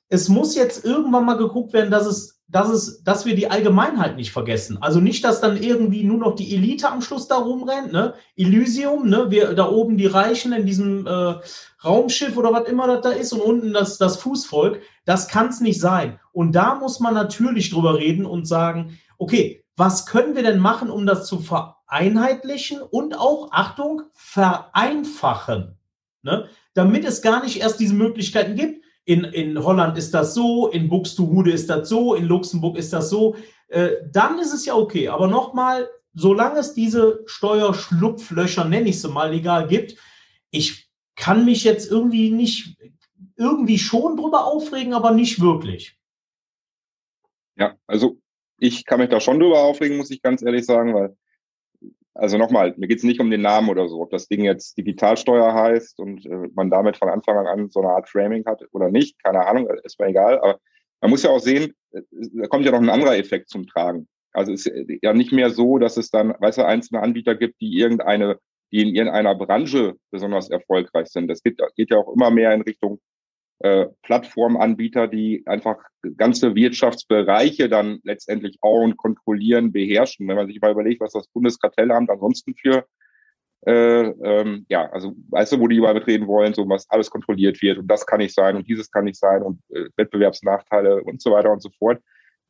es 0.07 0.29
muss 0.29 0.55
jetzt 0.55 0.85
irgendwann 0.85 1.25
mal 1.25 1.37
geguckt 1.37 1.73
werden, 1.73 1.91
dass 1.91 2.05
es 2.05 2.34
dass, 2.47 2.69
es, 2.69 3.03
dass 3.03 3.25
wir 3.25 3.35
die 3.35 3.49
Allgemeinheit 3.49 4.15
nicht 4.15 4.31
vergessen. 4.31 4.77
Also 4.79 4.99
nicht, 4.99 5.23
dass 5.23 5.41
dann 5.41 5.61
irgendwie 5.61 6.03
nur 6.03 6.19
noch 6.19 6.35
die 6.35 6.53
Elite 6.55 6.89
am 6.89 7.01
Schluss 7.01 7.27
da 7.27 7.37
rumrennt, 7.37 7.91
ne? 7.91 8.13
Elysium, 8.35 9.09
ne? 9.09 9.31
Wir 9.31 9.53
da 9.53 9.69
oben 9.69 9.97
die 9.97 10.05
Reichen 10.05 10.53
in 10.53 10.65
diesem 10.65 11.07
äh, 11.07 11.35
Raumschiff 11.83 12.37
oder 12.37 12.53
was 12.53 12.67
immer 12.67 12.87
das 12.87 13.01
da 13.01 13.09
ist 13.09 13.33
und 13.33 13.41
unten 13.41 13.73
das, 13.73 13.97
das 13.97 14.17
Fußvolk. 14.17 14.81
Das 15.05 15.27
kann 15.27 15.47
es 15.47 15.59
nicht 15.59 15.81
sein. 15.81 16.19
Und 16.33 16.53
da 16.53 16.75
muss 16.75 16.99
man 16.99 17.15
natürlich 17.15 17.71
drüber 17.71 17.97
reden 17.97 18.25
und 18.25 18.47
sagen, 18.47 18.99
okay, 19.17 19.63
was 19.75 20.05
können 20.05 20.35
wir 20.35 20.43
denn 20.43 20.59
machen, 20.59 20.89
um 20.89 21.05
das 21.05 21.27
zu 21.27 21.39
vereinheitlichen 21.39 22.81
und 22.81 23.17
auch, 23.17 23.49
Achtung, 23.51 24.03
vereinfachen, 24.13 25.77
ne? 26.21 26.47
damit 26.73 27.05
es 27.05 27.21
gar 27.21 27.43
nicht 27.43 27.59
erst 27.59 27.79
diese 27.79 27.95
Möglichkeiten 27.95 28.55
gibt, 28.55 28.84
in, 29.05 29.23
in 29.23 29.63
Holland 29.63 29.97
ist 29.97 30.13
das 30.13 30.33
so, 30.33 30.67
in 30.67 30.89
Buxtehude 30.89 31.51
ist 31.51 31.69
das 31.69 31.87
so, 31.87 32.15
in 32.15 32.25
Luxemburg 32.25 32.77
ist 32.77 32.91
das 32.91 33.09
so, 33.09 33.35
äh, 33.67 33.91
dann 34.11 34.39
ist 34.39 34.53
es 34.53 34.65
ja 34.65 34.75
okay. 34.75 35.07
Aber 35.09 35.27
nochmal, 35.27 35.87
solange 36.13 36.59
es 36.59 36.73
diese 36.73 37.23
Steuerschlupflöcher, 37.27 38.65
nenne 38.65 38.89
ich 38.89 38.99
sie 38.99 39.09
mal, 39.09 39.31
legal 39.31 39.67
gibt, 39.67 39.95
ich 40.49 40.89
kann 41.15 41.45
mich 41.45 41.63
jetzt 41.63 41.89
irgendwie 41.89 42.31
nicht, 42.31 42.77
irgendwie 43.37 43.77
schon 43.77 44.17
drüber 44.17 44.45
aufregen, 44.45 44.93
aber 44.93 45.11
nicht 45.11 45.39
wirklich. 45.39 45.97
Ja, 47.57 47.75
also 47.87 48.17
ich 48.57 48.85
kann 48.85 48.99
mich 48.99 49.09
da 49.09 49.19
schon 49.19 49.39
drüber 49.39 49.59
aufregen, 49.59 49.97
muss 49.97 50.11
ich 50.11 50.21
ganz 50.21 50.41
ehrlich 50.41 50.65
sagen, 50.65 50.93
weil 50.93 51.15
also 52.15 52.37
nochmal, 52.37 52.73
mir 52.77 52.87
geht 52.87 52.99
es 52.99 53.03
nicht 53.03 53.19
um 53.19 53.29
den 53.29 53.41
Namen 53.41 53.69
oder 53.69 53.89
so, 53.89 54.01
ob 54.01 54.09
das 54.09 54.27
Ding 54.27 54.45
jetzt 54.45 54.77
Digitalsteuer 54.77 55.53
heißt 55.53 55.99
und 55.99 56.25
äh, 56.25 56.49
man 56.55 56.69
damit 56.69 56.97
von 56.97 57.09
Anfang 57.09 57.45
an 57.45 57.69
so 57.69 57.81
eine 57.81 57.89
Art 57.89 58.09
Framing 58.09 58.45
hat 58.45 58.63
oder 58.71 58.89
nicht, 58.89 59.21
keine 59.21 59.45
Ahnung, 59.45 59.69
ist 59.83 59.99
mir 59.99 60.07
egal. 60.07 60.39
Aber 60.39 60.59
man 61.01 61.11
muss 61.11 61.23
ja 61.23 61.29
auch 61.29 61.39
sehen, 61.39 61.73
äh, 61.91 62.01
da 62.11 62.47
kommt 62.47 62.65
ja 62.65 62.71
noch 62.71 62.81
ein 62.81 62.89
anderer 62.89 63.17
Effekt 63.17 63.49
zum 63.49 63.67
Tragen. 63.67 64.07
Also 64.31 64.53
es 64.53 64.65
ist 64.65 64.87
ja 65.01 65.13
nicht 65.13 65.33
mehr 65.33 65.49
so, 65.49 65.77
dass 65.77 65.97
es 65.97 66.09
dann, 66.09 66.33
weißt 66.39 66.57
du, 66.57 66.65
einzelne 66.65 67.01
Anbieter 67.01 67.35
gibt, 67.35 67.59
die 67.59 67.77
irgendeine, 67.77 68.39
die 68.71 68.81
in 68.81 68.95
irgendeiner 68.95 69.35
Branche 69.35 69.95
besonders 70.09 70.49
erfolgreich 70.49 71.07
sind. 71.07 71.27
Das 71.27 71.43
geht, 71.43 71.59
geht 71.75 71.89
ja 71.89 71.97
auch 71.97 72.13
immer 72.13 72.31
mehr 72.31 72.53
in 72.53 72.61
Richtung 72.61 72.99
äh, 73.59 73.87
Plattformanbieter, 74.03 75.07
die 75.07 75.43
einfach 75.45 75.77
ganze 76.17 76.55
Wirtschaftsbereiche 76.55 77.69
dann 77.69 77.99
letztendlich 78.03 78.57
auch 78.61 78.81
und 78.81 78.97
kontrollieren, 78.97 79.71
beherrschen. 79.71 80.27
Wenn 80.27 80.35
man 80.35 80.47
sich 80.47 80.59
mal 80.61 80.71
überlegt, 80.71 81.01
was 81.01 81.13
das 81.13 81.27
Bundeskartellamt 81.27 82.09
ansonsten 82.09 82.55
für 82.55 82.85
äh, 83.65 84.09
ähm, 84.09 84.65
ja, 84.69 84.89
also 84.91 85.15
weißt 85.29 85.53
du, 85.53 85.59
wo 85.59 85.67
die 85.67 85.77
überall 85.77 85.95
mitreden 85.95 86.27
wollen, 86.27 86.53
so 86.53 86.69
was 86.69 86.87
alles 86.89 87.09
kontrolliert 87.09 87.61
wird 87.63 87.79
und 87.79 87.87
das 87.87 88.05
kann 88.05 88.19
nicht 88.19 88.35
sein 88.35 88.55
und 88.55 88.67
dieses 88.67 88.91
kann 88.91 89.05
nicht 89.05 89.17
sein 89.17 89.41
und 89.41 89.59
äh, 89.69 89.85
Wettbewerbsnachteile 89.95 91.01
und 91.03 91.21
so 91.21 91.31
weiter 91.31 91.51
und 91.51 91.63
so 91.63 91.69
fort, 91.79 91.99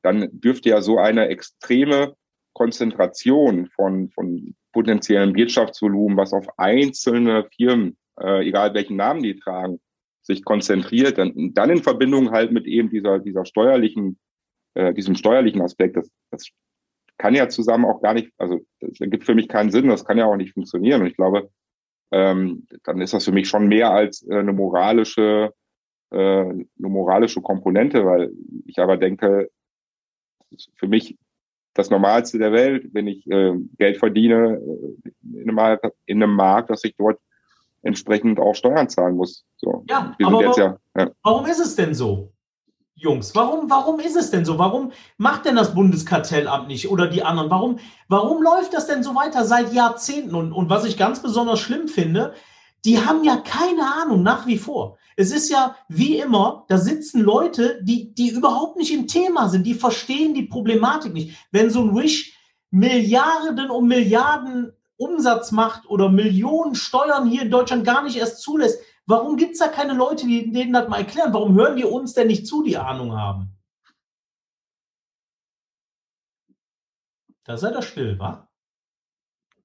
dann 0.01 0.27
dürfte 0.33 0.69
ja 0.69 0.81
so 0.81 0.97
eine 0.97 1.29
extreme 1.29 2.15
Konzentration 2.53 3.67
von, 3.67 4.09
von 4.09 4.55
potenziellem 4.73 5.35
Wirtschaftsvolumen, 5.35 6.17
was 6.17 6.33
auf 6.33 6.47
einzelne 6.57 7.47
Firmen, 7.55 7.97
äh, 8.19 8.45
egal 8.45 8.73
welchen 8.73 8.97
Namen 8.97 9.23
die 9.23 9.39
tragen, 9.39 9.79
sich 10.25 10.43
konzentriert, 10.43 11.17
dann, 11.17 11.53
dann 11.53 11.69
in 11.69 11.83
Verbindung 11.83 12.31
halt 12.31 12.51
mit 12.51 12.65
eben 12.65 12.89
dieser, 12.89 13.19
dieser 13.19 13.45
steuerlichen, 13.45 14.17
äh, 14.73 14.93
diesem 14.93 15.15
steuerlichen 15.15 15.61
Aspekt, 15.61 15.97
das, 15.97 16.09
das 16.31 16.49
kann 17.17 17.35
ja 17.35 17.47
zusammen 17.47 17.85
auch 17.85 18.01
gar 18.01 18.13
nicht, 18.13 18.31
also 18.37 18.59
das 18.79 18.97
gibt 18.99 19.25
für 19.25 19.35
mich 19.35 19.47
keinen 19.47 19.71
Sinn, 19.71 19.87
das 19.87 20.03
kann 20.03 20.17
ja 20.17 20.25
auch 20.25 20.35
nicht 20.35 20.53
funktionieren. 20.53 21.01
Und 21.01 21.07
ich 21.07 21.15
glaube, 21.15 21.49
ähm, 22.11 22.67
dann 22.83 23.01
ist 23.01 23.13
das 23.13 23.25
für 23.25 23.31
mich 23.31 23.47
schon 23.47 23.67
mehr 23.67 23.91
als 23.91 24.23
äh, 24.27 24.35
eine 24.35 24.51
moralische, 24.53 25.53
äh, 26.11 26.17
eine 26.17 26.65
moralische 26.79 27.41
Komponente, 27.41 28.05
weil 28.05 28.31
ich 28.65 28.79
aber 28.79 28.97
denke, 28.97 29.49
für 30.75 30.87
mich 30.87 31.17
das 31.75 31.89
Normalste 31.89 32.39
der 32.39 32.51
Welt, 32.51 32.89
wenn 32.93 33.07
ich 33.07 33.29
äh, 33.29 33.53
Geld 33.77 33.97
verdiene 33.97 34.59
äh, 34.59 35.41
in 35.41 35.57
einem, 35.57 35.77
in 36.05 36.23
einem 36.23 36.35
Markt, 36.35 36.69
dass 36.69 36.83
ich 36.83 36.95
dort 36.95 37.19
entsprechend 37.85 38.39
auch 38.39 38.55
Steuern 38.55 38.89
zahlen 38.89 39.15
muss. 39.15 39.45
So, 39.57 39.83
ja, 39.87 40.15
aber 40.21 40.41
warum, 40.41 40.53
ja, 40.57 40.77
ja. 40.97 41.11
warum 41.23 41.45
ist 41.45 41.59
es 41.59 41.75
denn 41.75 41.93
so? 41.93 42.31
Jungs, 42.95 43.35
warum, 43.35 43.69
warum 43.69 43.99
ist 43.99 44.15
es 44.15 44.31
denn 44.31 44.45
so? 44.45 44.57
Warum 44.57 44.91
macht 45.17 45.45
denn 45.45 45.57
das 45.57 45.75
Bundeskartellamt 45.75 46.67
nicht 46.67 46.89
oder 46.89 47.07
die 47.07 47.23
anderen? 47.23 47.49
Warum, 47.49 47.79
warum 48.07 48.41
läuft 48.41 48.73
das 48.73 48.87
denn 48.87 49.03
so 49.03 49.13
weiter 49.15 49.45
seit 49.45 49.73
Jahrzehnten? 49.73 50.33
Und, 50.33 50.53
und 50.53 50.69
was 50.69 50.85
ich 50.85 50.97
ganz 50.97 51.21
besonders 51.21 51.59
schlimm 51.59 51.87
finde, 51.89 52.33
die 52.85 52.99
haben 52.99 53.23
ja 53.23 53.37
keine 53.37 53.81
Ahnung 54.01 54.23
nach 54.23 54.47
wie 54.47 54.57
vor. 54.57 54.97
Es 55.17 55.31
ist 55.31 55.49
ja 55.49 55.75
wie 55.89 56.17
immer, 56.19 56.65
da 56.69 56.77
sitzen 56.77 57.21
Leute, 57.21 57.81
die, 57.83 58.13
die 58.13 58.29
überhaupt 58.29 58.77
nicht 58.77 58.93
im 58.93 59.07
Thema 59.07 59.49
sind, 59.49 59.65
die 59.67 59.73
verstehen 59.73 60.33
die 60.33 60.43
Problematik 60.43 61.13
nicht. 61.13 61.35
Wenn 61.51 61.69
so 61.69 61.81
ein 61.81 61.95
Wish 61.95 62.33
Milliarden 62.71 63.69
um 63.69 63.87
Milliarden 63.87 64.73
Umsatz 64.97 65.51
macht 65.51 65.89
oder 65.89 66.09
Millionen 66.09 66.75
Steuern 66.75 67.27
hier 67.27 67.43
in 67.43 67.51
Deutschland 67.51 67.85
gar 67.85 68.03
nicht 68.03 68.17
erst 68.17 68.41
zulässt, 68.41 68.81
warum 69.05 69.37
gibt 69.37 69.53
es 69.53 69.59
da 69.59 69.67
keine 69.67 69.93
Leute, 69.93 70.25
die 70.25 70.51
denen 70.51 70.73
das 70.73 70.87
mal 70.87 70.99
erklären? 70.99 71.33
Warum 71.33 71.55
hören 71.55 71.77
die 71.77 71.83
uns 71.83 72.13
denn 72.13 72.27
nicht 72.27 72.47
zu, 72.47 72.63
die 72.63 72.77
Ahnung 72.77 73.13
haben? 73.13 73.51
Da 77.43 77.57
seid 77.57 77.75
ihr 77.75 77.81
still, 77.81 78.17
wa? 78.17 78.47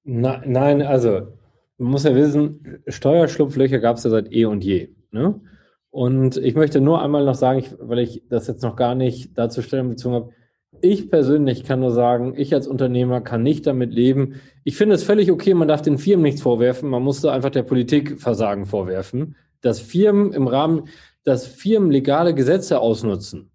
Na, 0.03 0.41
nein, 0.45 0.81
also 0.81 1.37
man 1.77 1.91
muss 1.91 2.03
ja 2.03 2.13
wissen, 2.13 2.83
Steuerschlupflöcher 2.87 3.79
gab 3.79 3.97
es 3.97 4.03
ja 4.03 4.09
seit 4.09 4.31
eh 4.31 4.45
und 4.45 4.63
je. 4.63 4.95
Ne? 5.11 5.41
Und 5.89 6.37
ich 6.37 6.55
möchte 6.55 6.79
nur 6.79 7.01
einmal 7.01 7.25
noch 7.25 7.35
sagen, 7.35 7.59
ich, 7.59 7.75
weil 7.79 7.99
ich 7.99 8.23
das 8.29 8.47
jetzt 8.47 8.61
noch 8.61 8.75
gar 8.75 8.95
nicht 8.95 9.37
dazu 9.37 9.61
stellen 9.61 9.89
bezogen 9.89 10.15
habe, 10.15 10.33
ich 10.81 11.09
persönlich 11.09 11.63
kann 11.63 11.79
nur 11.79 11.91
sagen, 11.91 12.33
ich 12.37 12.53
als 12.53 12.67
Unternehmer 12.67 13.21
kann 13.21 13.43
nicht 13.43 13.67
damit 13.67 13.93
leben. 13.93 14.41
Ich 14.63 14.75
finde 14.75 14.95
es 14.95 15.03
völlig 15.03 15.31
okay, 15.31 15.53
man 15.53 15.67
darf 15.67 15.81
den 15.81 15.97
Firmen 15.97 16.23
nichts 16.23 16.41
vorwerfen, 16.41 16.89
man 16.89 17.03
musste 17.03 17.31
einfach 17.31 17.49
der 17.49 17.63
Politik 17.63 18.19
Versagen 18.21 18.65
vorwerfen, 18.65 19.35
dass 19.61 19.79
Firmen 19.79 20.33
im 20.33 20.47
Rahmen, 20.47 20.87
dass 21.23 21.45
Firmen 21.45 21.91
legale 21.91 22.33
Gesetze 22.33 22.79
ausnutzen. 22.79 23.51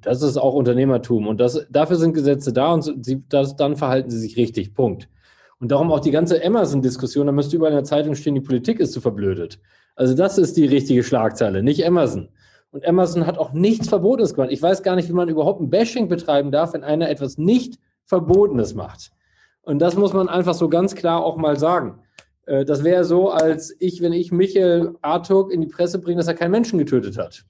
Das 0.00 0.22
ist 0.22 0.36
auch 0.36 0.54
Unternehmertum 0.54 1.28
und 1.28 1.40
das, 1.40 1.66
dafür 1.70 1.96
sind 1.96 2.14
Gesetze 2.14 2.52
da 2.52 2.72
und 2.72 3.04
sie, 3.04 3.22
das, 3.28 3.54
dann 3.54 3.76
verhalten 3.76 4.10
sie 4.10 4.18
sich 4.18 4.36
richtig. 4.36 4.74
Punkt. 4.74 5.08
Und 5.60 5.70
darum 5.70 5.92
auch 5.92 6.00
die 6.00 6.10
ganze 6.10 6.42
Emerson-Diskussion, 6.42 7.26
da 7.26 7.32
müsste 7.32 7.56
überall 7.56 7.72
in 7.72 7.78
der 7.78 7.84
Zeitung 7.84 8.14
stehen, 8.14 8.34
die 8.34 8.40
Politik 8.40 8.80
ist 8.80 8.92
zu 8.92 9.00
verblödet. 9.00 9.58
Also 9.94 10.14
das 10.14 10.38
ist 10.38 10.56
die 10.56 10.66
richtige 10.66 11.02
Schlagzeile, 11.02 11.62
nicht 11.62 11.84
Emerson. 11.84 12.28
Und 12.70 12.82
Emerson 12.82 13.26
hat 13.26 13.38
auch 13.38 13.52
nichts 13.52 13.88
Verbotenes 13.88 14.34
gemacht. 14.34 14.50
Ich 14.52 14.62
weiß 14.62 14.82
gar 14.82 14.96
nicht, 14.96 15.08
wie 15.08 15.14
man 15.14 15.28
überhaupt 15.28 15.60
ein 15.60 15.70
Bashing 15.70 16.08
betreiben 16.08 16.50
darf, 16.50 16.74
wenn 16.74 16.84
einer 16.84 17.08
etwas 17.08 17.38
nicht 17.38 17.78
Verbotenes 18.04 18.74
macht. 18.74 19.10
Und 19.62 19.80
das 19.80 19.96
muss 19.96 20.12
man 20.12 20.28
einfach 20.28 20.54
so 20.54 20.68
ganz 20.68 20.94
klar 20.94 21.24
auch 21.24 21.36
mal 21.36 21.58
sagen. 21.58 22.00
Äh, 22.46 22.64
das 22.64 22.84
wäre 22.84 23.04
so, 23.04 23.30
als 23.30 23.74
ich, 23.78 24.00
wenn 24.00 24.12
ich 24.12 24.32
Michael 24.32 24.94
Artuk 25.02 25.52
in 25.52 25.60
die 25.60 25.66
Presse 25.66 25.98
bringe, 25.98 26.18
dass 26.18 26.28
er 26.28 26.34
keinen 26.34 26.52
Menschen 26.52 26.78
getötet 26.78 27.18
hat. 27.18 27.44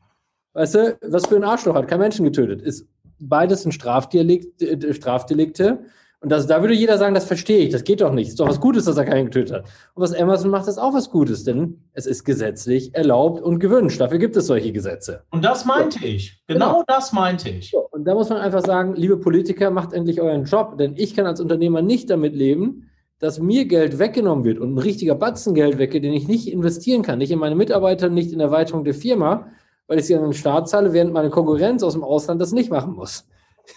Weißt 0.55 0.75
du, 0.75 0.99
was 1.03 1.27
für 1.27 1.37
ein 1.37 1.45
Arschloch 1.45 1.75
hat, 1.75 1.89
kein 1.89 1.99
Menschen 1.99 2.25
getötet. 2.25 2.63
Ist 2.63 2.89
beides 3.19 3.65
ein 3.65 3.73
Strafdelikte, 3.73 4.67
äh, 4.67 4.95
Strafdelikte. 4.95 5.81
Und 6.21 6.33
das, 6.33 6.47
da 6.47 6.63
würde 6.63 6.75
jeder 6.75 6.97
sagen, 6.97 7.15
das 7.15 7.27
verstehe 7.27 7.59
ich, 7.59 7.71
das 7.71 7.85
geht 7.85 8.01
doch 8.01 8.13
nicht. 8.13 8.29
Ist 8.29 8.41
doch 8.41 8.49
was 8.49 8.61
Gutes, 8.61 8.87
dass 8.87 8.97
er 8.97 9.05
keinen 9.05 9.27
getötet 9.27 9.55
hat. 9.55 9.65
Und 9.95 10.03
was 10.03 10.13
Emerson 10.13 10.51
macht, 10.51 10.67
ist 10.67 10.79
auch 10.79 10.95
was 10.95 11.11
Gutes, 11.11 11.45
denn 11.45 11.85
es 11.93 12.07
ist 12.07 12.25
gesetzlich 12.25 12.95
erlaubt 12.95 13.43
und 13.43 13.59
gewünscht. 13.59 14.01
Dafür 14.01 14.19
gibt 14.19 14.37
es 14.37 14.47
solche 14.47 14.73
Gesetze. 14.73 15.25
Und 15.31 15.45
das 15.45 15.67
meinte 15.67 15.99
so. 15.99 16.07
ich. 16.07 16.43
Genau, 16.47 16.69
genau, 16.69 16.85
das 16.87 17.13
meinte 17.13 17.51
ich. 17.51 17.71
So. 17.71 17.87
Und 17.91 18.05
da 18.05 18.15
muss 18.15 18.31
man 18.31 18.39
einfach 18.39 18.65
sagen, 18.65 18.95
liebe 18.97 19.19
Politiker, 19.19 19.71
macht 19.71 19.93
endlich 19.93 20.21
euren 20.21 20.45
Job, 20.45 20.79
denn 20.79 20.95
ich 20.97 21.15
kann 21.15 21.27
als 21.27 21.41
Unternehmer 21.41 21.83
nicht 21.83 22.09
damit 22.09 22.35
leben, 22.35 22.89
dass 23.19 23.39
mir 23.39 23.67
Geld 23.67 23.99
weggenommen 23.99 24.45
wird 24.45 24.59
und 24.59 24.75
ein 24.75 24.79
richtiger 24.79 25.15
Batzen 25.15 25.55
Geld 25.55 25.79
weggeht, 25.79 26.05
den 26.05 26.13
ich 26.13 26.29
nicht 26.29 26.51
investieren 26.51 27.03
kann, 27.03 27.19
nicht 27.19 27.31
in 27.31 27.39
meine 27.39 27.55
Mitarbeiter, 27.55 28.09
nicht 28.09 28.33
in 28.33 28.41
Erweiterung 28.41 28.85
der 28.85 28.95
Firma, 28.95 29.49
weil 29.87 29.99
ich 29.99 30.07
sie 30.07 30.15
an 30.15 30.23
den 30.23 30.33
Staat 30.33 30.69
zahle, 30.69 30.93
während 30.93 31.13
meine 31.13 31.31
Konkurrenz 31.31 31.83
aus 31.83 31.93
dem 31.93 32.05
Ausland 32.05 32.41
das 32.41 32.53
nicht 32.53 32.71
machen 32.71 32.95
muss. 32.95 33.27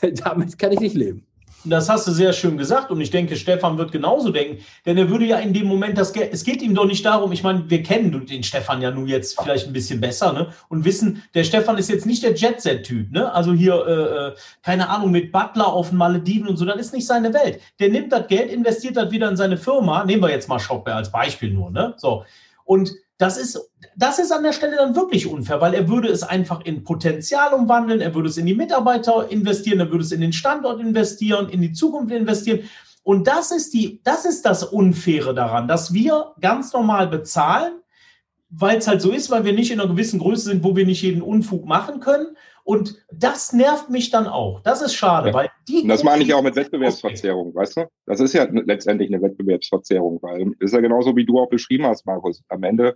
Damit 0.24 0.58
kann 0.58 0.72
ich 0.72 0.80
nicht 0.80 0.96
leben. 0.96 1.26
Das 1.66 1.90
hast 1.90 2.08
du 2.08 2.12
sehr 2.12 2.32
schön 2.32 2.58
gesagt 2.58 2.90
und 2.90 3.02
ich 3.02 3.12
denke, 3.12 3.36
Stefan 3.36 3.78
wird 3.78 3.92
genauso 3.92 4.30
denken, 4.30 4.64
denn 4.86 4.98
er 4.98 5.10
würde 5.10 5.26
ja 5.26 5.38
in 5.40 5.54
dem 5.54 5.68
Moment 5.68 5.98
das 5.98 6.14
Geld, 6.14 6.30
es 6.32 6.46
geht 6.46 6.62
ihm 6.62 6.74
doch 6.74 6.86
nicht 6.86 7.06
darum, 7.06 7.34
ich 7.34 7.44
meine, 7.44 7.70
wir 7.70 7.84
kennen 7.84 8.26
den 8.26 8.44
Stefan 8.44 8.82
ja 8.82 8.92
nun 8.92 9.08
jetzt 9.08 9.40
vielleicht 9.42 9.68
ein 9.68 9.74
bisschen 9.74 10.00
besser 10.00 10.32
ne? 10.32 10.54
und 10.70 10.86
wissen, 10.86 11.24
der 11.34 11.44
Stefan 11.44 11.78
ist 11.78 11.90
jetzt 11.90 12.06
nicht 12.06 12.24
der 12.24 12.34
Jet-Set-Typ, 12.34 13.12
ne? 13.12 13.32
also 13.34 13.52
hier, 13.54 13.74
äh, 13.86 14.28
äh, 14.28 14.36
keine 14.64 14.90
Ahnung, 14.90 15.12
mit 15.12 15.34
Butler 15.34 15.68
auf 15.68 15.90
den 15.90 15.98
Malediven 15.98 16.48
und 16.48 16.56
so, 16.56 16.64
das 16.64 16.80
ist 16.80 16.94
nicht 16.94 17.06
seine 17.06 17.34
Welt. 17.34 17.60
Der 17.80 17.90
nimmt 17.90 18.14
das 18.14 18.28
Geld, 18.28 18.52
investiert 18.52 18.96
das 18.96 19.12
wieder 19.12 19.30
in 19.30 19.36
seine 19.36 19.58
Firma, 19.58 20.06
nehmen 20.06 20.22
wir 20.22 20.30
jetzt 20.30 20.48
mal 20.48 20.60
Shopware 20.60 20.96
als 20.96 21.12
Beispiel 21.12 21.52
nur, 21.52 21.72
ne? 21.72 21.94
so, 21.98 22.24
und 22.64 22.92
das 23.18 23.38
ist, 23.38 23.70
das 24.00 24.18
ist 24.18 24.32
an 24.32 24.44
der 24.44 24.54
Stelle 24.54 24.78
dann 24.78 24.96
wirklich 24.96 25.28
unfair, 25.28 25.60
weil 25.60 25.74
er 25.74 25.90
würde 25.90 26.08
es 26.08 26.24
einfach 26.24 26.64
in 26.64 26.86
Potenzial 26.86 27.54
umwandeln, 27.54 28.00
er 28.00 28.16
würde 28.16 28.30
es 28.30 28.38
in 28.38 28.46
die 28.46 28.56
Mitarbeiter 28.56 29.30
investieren, 29.30 29.82
er 29.82 29.92
würde 29.92 30.06
es 30.06 30.14
in 30.14 30.22
den 30.22 30.32
Standort 30.32 30.80
investieren, 30.80 31.50
in 31.50 31.62
die 31.62 31.74
Zukunft 31.74 32.14
investieren. 32.14 32.62
Und 33.04 33.28
das 33.28 33.52
ist 33.52 33.74
die, 33.74 34.02
das 34.06 34.24
ist 34.24 34.46
das 34.46 34.64
Unfaire 34.64 35.34
daran, 35.34 35.68
dass 35.68 35.94
wir 35.94 36.34
ganz 36.40 36.72
normal 36.72 37.08
bezahlen, 37.08 37.74
weil 38.50 38.78
es 38.78 38.88
halt 38.88 39.02
so 39.02 39.12
ist, 39.12 39.32
weil 39.32 39.44
wir 39.44 39.52
nicht 39.52 39.70
in 39.70 39.82
einer 39.82 39.90
gewissen 39.90 40.20
Größe 40.20 40.46
sind, 40.46 40.64
wo 40.64 40.78
wir 40.78 40.86
nicht 40.86 41.02
jeden 41.02 41.22
Unfug 41.22 41.66
machen 41.66 42.00
können. 42.00 42.38
Und 42.64 43.04
das 43.12 43.52
nervt 43.52 43.90
mich 43.90 44.12
dann 44.12 44.28
auch. 44.28 44.62
Das 44.62 44.82
ist 44.82 44.94
schade, 44.94 45.30
ja. 45.30 45.34
weil 45.34 45.50
die. 45.68 45.82
Und 45.82 45.90
das 45.90 46.04
meine 46.04 46.24
ich 46.24 46.34
auch 46.34 46.44
mit 46.44 46.56
Wettbewerbsverzerrung, 46.56 47.54
weißt 47.54 47.78
du? 47.78 47.86
Das 48.06 48.20
ist 48.22 48.34
ja 48.34 48.48
letztendlich 48.50 49.12
eine 49.12 49.22
Wettbewerbsverzerrung, 49.22 50.20
weil 50.22 50.54
ist 50.60 50.74
ja 50.74 50.80
genauso, 50.80 51.16
wie 51.16 51.26
du 51.26 51.40
auch 51.40 51.50
beschrieben 51.50 51.86
hast, 51.86 52.06
Markus. 52.06 52.44
Am 52.48 52.64
Ende 52.64 52.96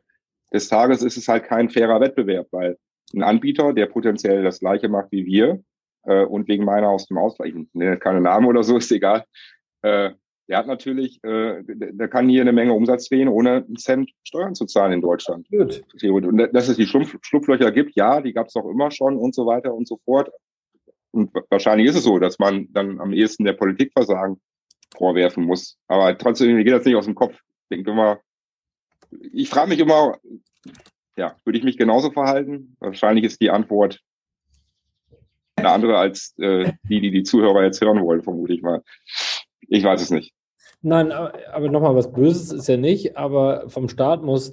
des 0.53 0.67
Tages 0.67 1.01
ist 1.03 1.17
es 1.17 1.27
halt 1.27 1.45
kein 1.45 1.69
fairer 1.69 1.99
Wettbewerb, 1.99 2.47
weil 2.51 2.77
ein 3.13 3.23
Anbieter, 3.23 3.73
der 3.73 3.87
potenziell 3.87 4.43
das 4.43 4.59
gleiche 4.59 4.89
macht 4.89 5.11
wie 5.11 5.25
wir 5.25 5.63
äh, 6.03 6.23
und 6.23 6.47
wegen 6.47 6.65
meiner 6.65 6.89
aus 6.89 7.07
dem 7.07 7.17
Ausgleich, 7.17 7.53
ich 7.55 7.67
nenne 7.73 7.97
keine 7.97 8.21
Namen 8.21 8.47
oder 8.47 8.63
so, 8.63 8.77
ist 8.77 8.91
egal, 8.91 9.25
äh, 9.81 10.11
der 10.49 10.57
hat 10.57 10.67
natürlich, 10.67 11.23
äh, 11.23 11.63
der 11.65 12.07
kann 12.09 12.27
hier 12.27 12.41
eine 12.41 12.51
Menge 12.51 12.73
Umsatz 12.73 13.07
drehen, 13.07 13.29
ohne 13.29 13.65
einen 13.65 13.77
Cent 13.77 14.11
Steuern 14.23 14.55
zu 14.55 14.65
zahlen 14.65 14.91
in 14.91 15.01
Deutschland. 15.01 15.47
Gut. 15.49 15.83
Und 16.03 16.37
dass 16.53 16.67
es 16.67 16.75
die 16.75 16.85
Schlupf 16.85 17.15
Schlupflöcher 17.21 17.71
gibt, 17.71 17.95
ja, 17.95 18.19
die 18.19 18.33
gab 18.33 18.47
es 18.47 18.55
auch 18.55 18.69
immer 18.69 18.91
schon 18.91 19.17
und 19.17 19.33
so 19.33 19.45
weiter 19.45 19.73
und 19.73 19.87
so 19.87 19.99
fort. 20.03 20.29
Und 21.11 21.31
wahrscheinlich 21.49 21.87
ist 21.87 21.95
es 21.95 22.03
so, 22.03 22.19
dass 22.19 22.39
man 22.39 22.67
dann 22.73 22.99
am 22.99 23.13
ehesten 23.13 23.45
der 23.45 23.53
Politikversagen 23.53 24.41
vorwerfen 24.97 25.45
muss. 25.45 25.77
Aber 25.87 26.17
trotzdem 26.17 26.55
mir 26.55 26.63
geht 26.63 26.73
das 26.73 26.85
nicht 26.85 26.95
aus 26.95 27.05
dem 27.05 27.15
Kopf. 27.15 27.35
Ich 27.35 27.77
denke 27.77 27.91
immer, 27.91 28.19
ich 29.33 29.49
frage 29.49 29.69
mich 29.69 29.79
immer, 29.79 30.17
ja, 31.17 31.35
würde 31.43 31.57
ich 31.57 31.63
mich 31.63 31.77
genauso 31.77 32.11
verhalten? 32.11 32.75
Wahrscheinlich 32.79 33.25
ist 33.25 33.41
die 33.41 33.51
Antwort 33.51 34.01
eine 35.55 35.71
andere 35.71 35.97
als 35.97 36.33
äh, 36.39 36.73
die, 36.89 36.99
die 36.99 37.11
die 37.11 37.23
Zuhörer 37.23 37.63
jetzt 37.63 37.81
hören 37.81 38.03
wollen, 38.03 38.23
vermute 38.23 38.53
ich 38.53 38.61
mal. 38.61 38.81
Ich 39.61 39.83
weiß 39.83 40.01
es 40.01 40.09
nicht. 40.09 40.33
Nein, 40.81 41.11
aber, 41.11 41.33
aber 41.51 41.69
nochmal, 41.69 41.95
was 41.95 42.11
Böses 42.11 42.51
ist 42.51 42.67
ja 42.67 42.77
nicht, 42.77 43.15
aber 43.15 43.69
vom 43.69 43.87
Staat 43.87 44.23
muss, 44.23 44.51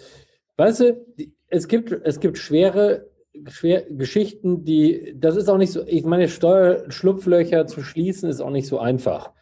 weißt 0.57 0.81
du, 0.81 1.07
es 1.49 1.67
gibt, 1.67 1.91
es 1.91 2.21
gibt 2.21 2.39
schwere, 2.39 3.11
schwer 3.49 3.83
Geschichten, 3.91 4.65
die, 4.65 5.15
das 5.17 5.37
ist 5.37 5.49
auch 5.49 5.59
nicht 5.59 5.73
so, 5.73 5.85
ich 5.87 6.05
meine, 6.05 6.29
Steuerschlupflöcher 6.29 7.67
zu 7.67 7.83
schließen 7.83 8.29
ist 8.29 8.41
auch 8.41 8.51
nicht 8.51 8.69
so 8.69 8.79
einfach 8.79 9.33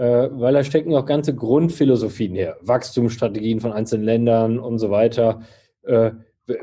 weil 0.00 0.52
da 0.52 0.62
stecken 0.62 0.94
auch 0.94 1.06
ganze 1.06 1.34
Grundphilosophien 1.34 2.34
her, 2.34 2.56
Wachstumsstrategien 2.62 3.60
von 3.60 3.72
einzelnen 3.72 4.04
Ländern 4.04 4.58
und 4.58 4.78
so 4.78 4.90
weiter. 4.90 5.40
Äh, 5.82 6.10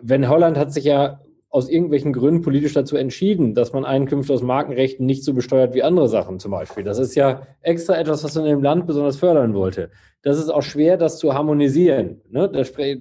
wenn 0.02 0.30
Holland 0.30 0.58
hat 0.58 0.72
sich 0.72 0.86
ja 0.86 1.20
aus 1.54 1.70
irgendwelchen 1.70 2.14
Gründen 2.14 2.42
politisch 2.42 2.74
dazu 2.74 2.98
entschieden, 2.98 3.54
dass 3.54 3.74
man 3.74 3.86
Einkünfte 3.86 4.34
aus 4.34 4.42
Markenrechten 4.42 5.06
nicht 5.06 5.24
so 5.24 5.36
besteuert 5.36 5.76
wie 5.76 5.84
andere 5.84 6.08
Sachen 6.08 6.40
zum 6.40 6.50
Beispiel. 6.50 6.84
Das 6.84 6.98
ist 6.98 7.14
ja 7.14 7.44
extra 7.62 7.96
etwas, 7.96 8.24
was 8.24 8.34
man 8.34 8.46
in 8.46 8.52
dem 8.52 8.64
Land 8.64 8.88
besonders 8.88 9.18
fördern 9.18 9.54
wollte. 9.54 9.92
Das 10.24 10.40
ist 10.40 10.50
auch 10.50 10.64
schwer, 10.64 10.98
das 10.98 11.20
zu 11.20 11.36
harmonisieren, 11.36 12.22
ne? 12.30 12.50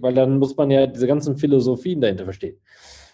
weil 0.01 0.13
dann 0.13 0.39
muss 0.39 0.55
man 0.55 0.71
ja 0.71 0.87
diese 0.87 1.07
ganzen 1.07 1.39
Philosophien 1.39 2.03
dahinter 2.03 2.25
verstehen. 2.25 2.59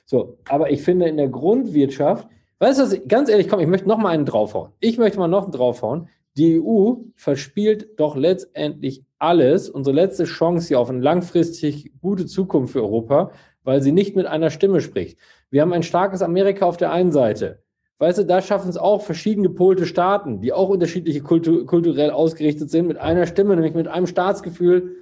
So, 0.06 0.38
aber 0.48 0.72
ich 0.72 0.82
finde 0.82 1.06
in 1.06 1.18
der 1.18 1.28
Grundwirtschaft, 1.28 2.26
weißt 2.58 2.94
du, 2.94 3.00
ganz 3.06 3.28
ehrlich, 3.28 3.48
komm, 3.48 3.60
ich 3.60 3.68
möchte 3.68 3.86
noch 3.86 3.98
mal 3.98 4.08
einen 4.08 4.24
draufhauen. 4.24 4.72
Ich 4.80 4.98
möchte 4.98 5.20
mal 5.20 5.28
noch 5.28 5.44
einen 5.44 5.52
draufhauen. 5.52 6.08
Die 6.38 6.60
EU 6.60 6.94
verspielt 7.16 7.98
doch 7.98 8.14
letztendlich 8.14 9.02
alles, 9.18 9.68
unsere 9.68 9.96
letzte 9.96 10.22
Chance 10.22 10.68
hier 10.68 10.78
auf 10.78 10.88
eine 10.88 11.00
langfristig 11.00 11.90
gute 12.00 12.26
Zukunft 12.26 12.74
für 12.74 12.82
Europa, 12.82 13.32
weil 13.64 13.82
sie 13.82 13.90
nicht 13.90 14.14
mit 14.14 14.26
einer 14.26 14.50
Stimme 14.50 14.80
spricht. 14.80 15.18
Wir 15.50 15.62
haben 15.62 15.72
ein 15.72 15.82
starkes 15.82 16.22
Amerika 16.22 16.64
auf 16.64 16.76
der 16.76 16.92
einen 16.92 17.10
Seite. 17.10 17.64
Weißt 17.98 18.18
du, 18.18 18.24
da 18.24 18.40
schaffen 18.40 18.70
es 18.70 18.76
auch 18.76 19.02
verschiedene 19.02 19.48
gepolte 19.48 19.84
Staaten, 19.84 20.40
die 20.40 20.52
auch 20.52 20.68
unterschiedliche 20.68 21.22
kultu 21.22 21.66
kulturell 21.66 22.12
ausgerichtet 22.12 22.70
sind, 22.70 22.86
mit 22.86 22.98
einer 22.98 23.26
Stimme, 23.26 23.56
nämlich 23.56 23.74
mit 23.74 23.88
einem 23.88 24.06
Staatsgefühl 24.06 24.94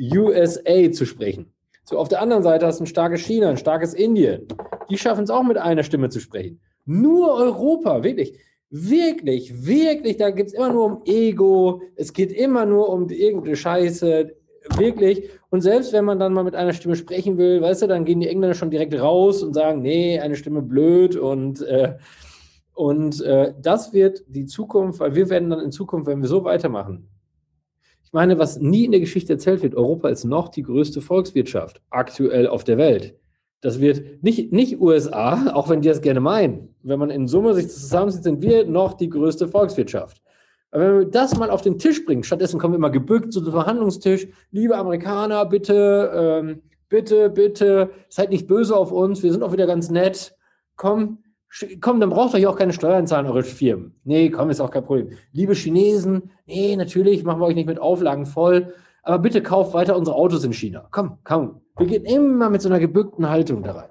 USA 0.00 0.90
zu 0.90 1.04
sprechen. 1.04 1.52
So, 1.84 1.98
auf 1.98 2.08
der 2.08 2.22
anderen 2.22 2.42
Seite 2.42 2.64
hast 2.64 2.80
du 2.80 2.84
ein 2.84 2.86
starkes 2.86 3.20
China, 3.20 3.50
ein 3.50 3.58
starkes 3.58 3.92
Indien. 3.92 4.48
Die 4.88 4.96
schaffen 4.96 5.24
es 5.24 5.30
auch 5.30 5.42
mit 5.42 5.58
einer 5.58 5.82
Stimme 5.82 6.08
zu 6.08 6.20
sprechen. 6.20 6.62
Nur 6.86 7.34
Europa, 7.34 8.02
wirklich 8.02 8.38
wirklich, 8.70 9.66
wirklich, 9.66 10.16
da 10.16 10.30
geht 10.30 10.48
es 10.48 10.54
immer 10.54 10.72
nur 10.72 10.84
um 10.84 11.02
Ego, 11.04 11.82
es 11.96 12.12
geht 12.12 12.32
immer 12.32 12.66
nur 12.66 12.88
um 12.88 13.08
irgendeine 13.08 13.56
Scheiße, 13.56 14.34
wirklich. 14.76 15.30
Und 15.50 15.62
selbst 15.62 15.92
wenn 15.92 16.04
man 16.04 16.18
dann 16.18 16.34
mal 16.34 16.44
mit 16.44 16.54
einer 16.54 16.72
Stimme 16.72 16.96
sprechen 16.96 17.38
will, 17.38 17.62
weißt 17.62 17.82
du, 17.82 17.86
dann 17.86 18.04
gehen 18.04 18.20
die 18.20 18.28
Engländer 18.28 18.54
schon 18.54 18.70
direkt 18.70 18.94
raus 18.94 19.42
und 19.42 19.54
sagen, 19.54 19.82
nee, 19.82 20.18
eine 20.20 20.36
Stimme 20.36 20.62
blöd 20.62 21.16
und 21.16 21.62
äh, 21.62 21.94
und 22.74 23.20
äh, 23.22 23.54
das 23.60 23.92
wird 23.92 24.22
die 24.28 24.46
Zukunft, 24.46 25.00
weil 25.00 25.16
wir 25.16 25.28
werden 25.30 25.50
dann 25.50 25.58
in 25.58 25.72
Zukunft, 25.72 26.06
wenn 26.06 26.20
wir 26.20 26.28
so 26.28 26.44
weitermachen, 26.44 27.08
ich 28.04 28.12
meine, 28.12 28.38
was 28.38 28.60
nie 28.60 28.84
in 28.84 28.92
der 28.92 29.00
Geschichte 29.00 29.32
erzählt 29.32 29.62
wird, 29.62 29.74
Europa 29.74 30.08
ist 30.08 30.24
noch 30.24 30.48
die 30.48 30.62
größte 30.62 31.00
Volkswirtschaft 31.00 31.82
aktuell 31.90 32.46
auf 32.46 32.62
der 32.62 32.78
Welt. 32.78 33.16
Das 33.60 33.80
wird 33.80 34.22
nicht, 34.22 34.52
nicht 34.52 34.80
USA, 34.80 35.52
auch 35.52 35.68
wenn 35.68 35.80
die 35.80 35.88
das 35.88 36.00
gerne 36.00 36.20
meinen. 36.20 36.74
Wenn 36.82 36.98
man 36.98 37.10
in 37.10 37.26
Summe 37.26 37.54
sich 37.54 37.68
zusammensieht, 37.68 38.22
sind 38.22 38.42
wir 38.42 38.64
noch 38.64 38.94
die 38.94 39.08
größte 39.08 39.48
Volkswirtschaft. 39.48 40.22
Aber 40.70 40.84
wenn 40.84 40.98
wir 40.98 41.04
das 41.06 41.36
mal 41.36 41.50
auf 41.50 41.62
den 41.62 41.78
Tisch 41.78 42.04
bringen, 42.04 42.22
stattdessen 42.22 42.60
kommen 42.60 42.74
wir 42.74 42.78
immer 42.78 42.90
gebückt 42.90 43.32
zu 43.32 43.40
dem 43.40 43.52
Verhandlungstisch. 43.52 44.28
Liebe 44.50 44.76
Amerikaner, 44.76 45.44
bitte, 45.46 46.12
ähm, 46.14 46.62
bitte, 46.88 47.30
bitte, 47.30 47.90
seid 48.08 48.30
nicht 48.30 48.46
böse 48.46 48.76
auf 48.76 48.92
uns, 48.92 49.22
wir 49.22 49.32
sind 49.32 49.42
auch 49.42 49.52
wieder 49.52 49.66
ganz 49.66 49.90
nett. 49.90 50.36
Komm, 50.76 51.18
komm, 51.80 52.00
dann 52.00 52.10
braucht 52.10 52.34
euch 52.34 52.46
auch 52.46 52.56
keine 52.56 52.72
Steuern 52.72 53.06
zahlen, 53.06 53.26
eure 53.26 53.42
Firmen. 53.42 53.98
Nee, 54.04 54.30
komm, 54.30 54.50
ist 54.50 54.60
auch 54.60 54.70
kein 54.70 54.84
Problem. 54.84 55.10
Liebe 55.32 55.54
Chinesen, 55.54 56.30
nee, 56.46 56.76
natürlich 56.76 57.24
machen 57.24 57.40
wir 57.40 57.46
euch 57.46 57.56
nicht 57.56 57.66
mit 57.66 57.80
Auflagen 57.80 58.26
voll. 58.26 58.72
Aber 59.02 59.18
bitte 59.18 59.42
kauf 59.42 59.74
weiter 59.74 59.96
unsere 59.96 60.16
Autos 60.16 60.44
in 60.44 60.52
China. 60.52 60.88
Komm, 60.90 61.18
komm. 61.24 61.60
Wir 61.76 61.86
gehen 61.86 62.04
immer 62.04 62.50
mit 62.50 62.62
so 62.62 62.68
einer 62.68 62.80
gebückten 62.80 63.28
Haltung 63.28 63.62
da 63.62 63.72
rein. 63.72 63.90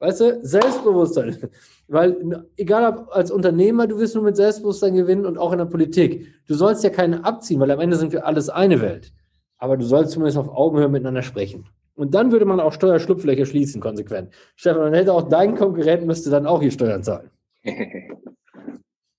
Weißt 0.00 0.20
du, 0.20 0.38
Selbstbewusstsein. 0.42 1.36
Weil, 1.88 2.46
egal 2.56 2.92
ob 2.92 3.08
als 3.16 3.30
Unternehmer, 3.30 3.86
du 3.86 3.98
wirst 3.98 4.14
nur 4.14 4.24
mit 4.24 4.36
Selbstbewusstsein 4.36 4.94
gewinnen 4.94 5.26
und 5.26 5.38
auch 5.38 5.52
in 5.52 5.58
der 5.58 5.64
Politik. 5.64 6.26
Du 6.46 6.54
sollst 6.54 6.84
ja 6.84 6.90
keine 6.90 7.24
abziehen, 7.24 7.58
weil 7.60 7.70
am 7.70 7.80
Ende 7.80 7.96
sind 7.96 8.12
wir 8.12 8.26
alles 8.26 8.50
eine 8.50 8.82
Welt. 8.82 9.12
Aber 9.56 9.78
du 9.78 9.84
sollst 9.84 10.12
zumindest 10.12 10.36
auf 10.36 10.50
Augenhöhe 10.50 10.88
miteinander 10.88 11.22
sprechen. 11.22 11.66
Und 11.94 12.14
dann 12.14 12.30
würde 12.30 12.44
man 12.44 12.60
auch 12.60 12.72
Steuerschlupflöcher 12.72 13.46
schließen, 13.46 13.80
konsequent. 13.80 14.32
Stefan, 14.54 14.82
dann 14.82 14.94
hätte 14.94 15.12
auch 15.12 15.28
dein 15.28 15.56
Konkurrent 15.56 16.06
müsste 16.06 16.30
dann 16.30 16.46
auch 16.46 16.60
hier 16.60 16.70
Steuern 16.70 17.02
zahlen. 17.02 17.30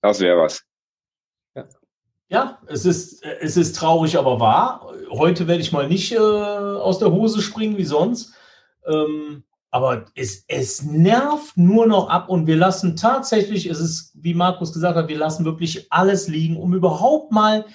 das 0.01 0.21
wäre 0.21 0.37
was. 0.37 0.63
Ja. 2.29 2.59
es 2.67 2.85
ist, 2.85 3.23
es 3.41 3.57
ist 3.57 3.75
traurig, 3.75 4.17
aber 4.17 4.39
wahr. 4.39 4.87
Heute 5.09 5.47
werde 5.47 5.61
ich 5.61 5.71
mal 5.71 5.87
nicht 5.87 6.11
äh, 6.11 6.17
aus 6.17 6.99
der 6.99 7.11
Hose 7.11 7.41
springen 7.41 7.77
wie 7.77 7.85
sonst. 7.85 8.33
Ähm, 8.85 9.43
aber 9.71 10.05
es, 10.15 10.45
es 10.47 10.83
nervt 10.83 11.57
nur 11.57 11.85
noch 11.85 12.09
ab 12.09 12.29
und 12.29 12.47
wir 12.47 12.55
lassen 12.55 12.95
tatsächlich, 12.95 13.67
es 13.67 13.79
ist, 13.79 14.11
wie 14.15 14.33
Markus 14.33 14.73
gesagt 14.73 14.95
hat, 14.95 15.07
wir 15.07 15.17
lassen 15.17 15.45
wirklich 15.45 15.91
alles 15.91 16.27
liegen, 16.27 16.57
um 16.57 16.73
überhaupt 16.73 17.31
mal, 17.31 17.65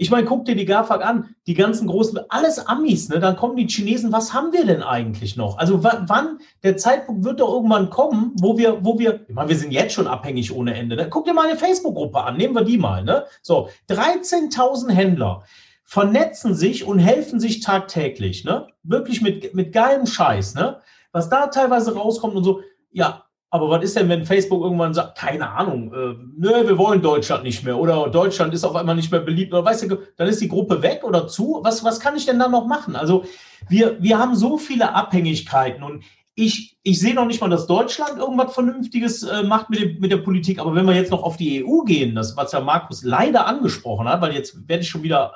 ich 0.00 0.10
meine, 0.10 0.26
guck 0.26 0.46
dir 0.46 0.56
die 0.56 0.64
GAFAG 0.64 1.04
an, 1.04 1.34
die 1.46 1.52
ganzen 1.52 1.86
großen, 1.86 2.18
alles 2.30 2.66
Amis, 2.66 3.10
ne? 3.10 3.20
Dann 3.20 3.36
kommen 3.36 3.56
die 3.56 3.66
Chinesen, 3.66 4.12
was 4.12 4.32
haben 4.32 4.50
wir 4.50 4.64
denn 4.64 4.82
eigentlich 4.82 5.36
noch? 5.36 5.58
Also 5.58 5.84
wann, 5.84 6.38
der 6.62 6.78
Zeitpunkt 6.78 7.22
wird 7.22 7.40
doch 7.40 7.52
irgendwann 7.52 7.90
kommen, 7.90 8.32
wo 8.40 8.56
wir, 8.56 8.82
wo 8.82 8.98
wir, 8.98 9.26
ich 9.28 9.34
meine, 9.34 9.50
wir 9.50 9.58
sind 9.58 9.72
jetzt 9.72 9.92
schon 9.92 10.06
abhängig 10.06 10.54
ohne 10.54 10.74
Ende. 10.74 10.96
Ne? 10.96 11.08
Guck 11.10 11.26
dir 11.26 11.34
mal 11.34 11.46
eine 11.46 11.58
Facebook-Gruppe 11.58 12.24
an, 12.24 12.38
nehmen 12.38 12.54
wir 12.54 12.64
die 12.64 12.78
mal, 12.78 13.04
ne? 13.04 13.26
So, 13.42 13.68
13.000 13.90 14.90
Händler 14.90 15.44
vernetzen 15.84 16.54
sich 16.54 16.86
und 16.86 16.98
helfen 16.98 17.38
sich 17.38 17.60
tagtäglich, 17.60 18.44
ne? 18.44 18.68
Wirklich 18.82 19.20
mit, 19.20 19.54
mit 19.54 19.70
geilem 19.74 20.06
Scheiß, 20.06 20.54
ne? 20.54 20.80
was 21.12 21.28
da 21.28 21.48
teilweise 21.48 21.94
rauskommt 21.94 22.36
und 22.36 22.44
so, 22.44 22.62
ja, 22.90 23.24
aber 23.52 23.68
was 23.68 23.82
ist 23.82 23.96
denn, 23.96 24.08
wenn 24.08 24.24
Facebook 24.24 24.62
irgendwann 24.62 24.94
sagt, 24.94 25.18
keine 25.18 25.50
Ahnung, 25.50 25.92
äh, 25.92 26.14
nö, 26.36 26.68
wir 26.68 26.78
wollen 26.78 27.02
Deutschland 27.02 27.42
nicht 27.42 27.64
mehr 27.64 27.76
oder 27.76 28.08
Deutschland 28.08 28.54
ist 28.54 28.64
auf 28.64 28.76
einmal 28.76 28.94
nicht 28.94 29.10
mehr 29.10 29.20
beliebt 29.20 29.52
oder 29.52 29.64
weißt 29.64 29.90
du, 29.90 29.98
dann 30.16 30.28
ist 30.28 30.40
die 30.40 30.48
Gruppe 30.48 30.82
weg 30.82 31.02
oder 31.02 31.26
zu. 31.26 31.60
Was, 31.64 31.82
was 31.82 31.98
kann 31.98 32.16
ich 32.16 32.26
denn 32.26 32.38
dann 32.38 32.52
noch 32.52 32.66
machen? 32.66 32.94
Also 32.94 33.24
wir, 33.68 34.00
wir 34.00 34.18
haben 34.18 34.36
so 34.36 34.56
viele 34.56 34.94
Abhängigkeiten 34.94 35.82
und 35.82 36.04
ich, 36.36 36.78
ich 36.84 37.00
sehe 37.00 37.12
noch 37.12 37.26
nicht 37.26 37.40
mal, 37.40 37.50
dass 37.50 37.66
Deutschland 37.66 38.18
irgendwas 38.18 38.54
Vernünftiges 38.54 39.24
äh, 39.24 39.42
macht 39.42 39.68
mit, 39.68 39.80
dem, 39.80 39.98
mit 39.98 40.12
der 40.12 40.18
Politik. 40.18 40.60
Aber 40.60 40.74
wenn 40.76 40.86
wir 40.86 40.94
jetzt 40.94 41.10
noch 41.10 41.24
auf 41.24 41.36
die 41.36 41.64
EU 41.64 41.82
gehen, 41.82 42.14
das, 42.14 42.36
was 42.36 42.52
ja 42.52 42.60
Markus 42.60 43.02
leider 43.02 43.46
angesprochen 43.46 44.08
hat, 44.08 44.20
weil 44.20 44.32
jetzt 44.32 44.68
werde 44.68 44.82
ich 44.82 44.88
schon 44.88 45.02
wieder 45.02 45.34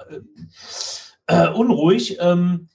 äh, 1.29 1.35
äh 1.35 1.53
unruhig, 1.53 2.17
ähm, 2.21 2.69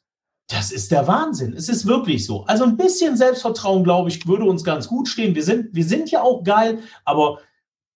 das 0.49 0.71
ist 0.71 0.91
der 0.91 1.07
Wahnsinn. 1.07 1.53
Es 1.53 1.69
ist 1.69 1.85
wirklich 1.85 2.25
so. 2.25 2.43
Also 2.45 2.63
ein 2.63 2.75
bisschen 2.75 3.15
Selbstvertrauen, 3.15 3.83
glaube 3.83 4.09
ich, 4.09 4.27
würde 4.27 4.45
uns 4.45 4.63
ganz 4.63 4.87
gut 4.87 5.07
stehen. 5.07 5.35
Wir 5.35 5.43
sind, 5.43 5.73
wir 5.73 5.85
sind 5.85 6.09
ja 6.09 6.23
auch 6.23 6.43
geil, 6.43 6.79
aber 7.05 7.39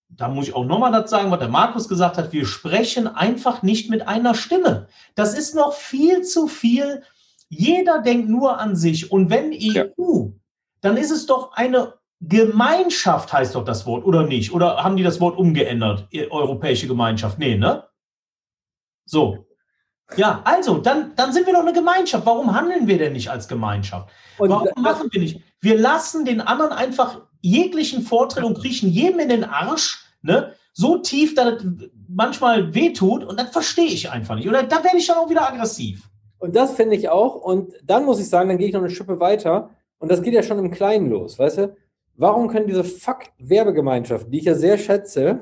da 0.08 0.28
muss 0.28 0.48
ich 0.48 0.56
auch 0.56 0.64
nochmal 0.64 0.92
das 0.92 1.10
sagen, 1.10 1.32
was 1.32 1.40
der 1.40 1.50
Markus 1.50 1.90
gesagt 1.90 2.18
hat. 2.18 2.32
Wir 2.32 2.46
sprechen 2.46 3.08
einfach 3.08 3.64
nicht 3.64 3.90
mit 3.90 4.08
einer 4.08 4.36
Stimme. 4.36 4.88
Das 5.16 5.34
ist 5.36 5.56
noch 5.56 5.74
viel 5.74 6.22
zu 6.22 6.48
viel. 6.48 7.02
Jeder 7.50 8.04
denkt 8.04 8.30
nur 8.30 8.60
an 8.60 8.76
sich. 8.76 9.12
Und 9.12 9.32
wenn 9.32 9.52
EU, 9.52 10.26
ja. 10.26 10.32
dann 10.82 10.98
ist 10.98 11.10
es 11.10 11.26
doch 11.26 11.54
eine 11.54 11.96
Gemeinschaft, 12.20 13.34
heißt 13.34 13.56
doch 13.56 13.66
das 13.66 13.88
Wort, 13.88 14.06
oder 14.06 14.28
nicht? 14.28 14.54
Oder 14.54 14.84
haben 14.84 14.96
die 14.96 15.04
das 15.04 15.20
Wort 15.20 15.40
umgeändert? 15.40 16.08
Europäische 16.30 16.86
Gemeinschaft? 16.86 17.40
Nee, 17.40 17.58
ne? 17.58 17.84
So. 19.06 19.48
Ja, 20.18 20.42
also, 20.44 20.78
dann, 20.78 21.14
dann 21.16 21.34
sind 21.34 21.46
wir 21.46 21.54
doch 21.54 21.62
eine 21.62 21.74
Gemeinschaft. 21.74 22.26
Warum 22.26 22.54
handeln 22.56 22.88
wir 22.88 22.98
denn 22.98 23.14
nicht 23.14 23.30
als 23.30 23.48
Gemeinschaft? 23.48 24.10
Und 24.38 24.50
Warum 24.50 24.70
machen 24.82 25.10
wir 25.12 25.22
nicht? 25.22 25.42
Wir 25.62 25.78
lassen 25.78 26.26
den 26.26 26.42
anderen 26.42 26.72
einfach 26.72 27.22
jeglichen 27.42 28.02
Vortritt 28.02 28.44
und 28.44 28.58
kriechen 28.58 28.90
jedem 28.90 29.20
in 29.20 29.30
den 29.30 29.44
Arsch, 29.44 30.06
ne? 30.22 30.54
so 30.74 30.98
tief, 30.98 31.36
dass 31.36 31.62
es 31.62 31.66
manchmal 32.08 32.74
wehtut 32.74 33.24
und 33.24 33.40
das 33.40 33.52
verstehe 33.52 33.86
ich 33.86 34.10
einfach 34.10 34.36
nicht. 34.36 34.48
Oder 34.48 34.64
da 34.64 34.84
werde 34.84 34.98
ich 34.98 35.08
dann 35.08 35.18
auch 35.18 35.30
wieder 35.30 35.48
aggressiv. 35.48 36.10
Und 36.40 36.56
das 36.56 36.74
finde 36.74 36.96
ich 36.96 37.10
auch. 37.10 37.36
Und 37.36 37.74
dann 37.84 38.06
muss 38.06 38.20
ich 38.20 38.28
sagen, 38.28 38.50
dann 38.50 38.58
gehe 38.58 38.68
ich 38.68 38.74
noch 38.74 38.82
eine 38.82 38.90
Schippe 38.90 39.20
weiter. 39.20 39.70
Und 40.00 40.12
das 40.12 40.22
geht 40.22 40.34
ja 40.34 40.44
schon 40.44 40.60
im 40.60 40.72
Kleinen 40.72 41.10
los, 41.10 41.40
weißt 41.40 41.58
du? 41.60 41.76
Warum 42.16 42.48
können 42.48 42.68
diese 42.68 42.84
Fuck-Werbegemeinschaften, 42.84 44.32
die 44.32 44.40
ich 44.40 44.46
ja 44.46 44.56
sehr 44.56 44.78
schätze, 44.78 45.42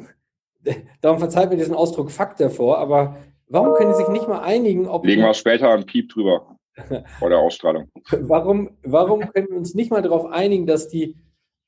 darum 1.02 1.20
verzeiht 1.20 1.50
mir 1.50 1.58
diesen 1.58 1.76
Ausdruck 1.76 2.12
Fuck 2.12 2.38
davor, 2.38 2.78
aber 2.78 3.18
Warum 3.52 3.74
können 3.76 3.92
die 3.92 3.98
sich 3.98 4.08
nicht 4.08 4.28
mal 4.28 4.40
einigen, 4.40 4.88
ob. 4.88 5.06
Legen 5.06 5.22
wir 5.22 5.34
später 5.34 5.70
einen 5.70 5.86
Piep 5.86 6.10
drüber. 6.10 6.58
vor 7.20 7.30
der 7.30 7.40
Ausstrahlung. 7.40 7.90
Warum, 8.12 8.70
warum 8.84 9.22
können 9.32 9.50
wir 9.50 9.58
uns 9.58 9.76
nicht 9.76 9.92
mal 9.92 10.02
darauf 10.02 10.26
einigen, 10.26 10.66
dass 10.66 10.88
die 10.88 11.18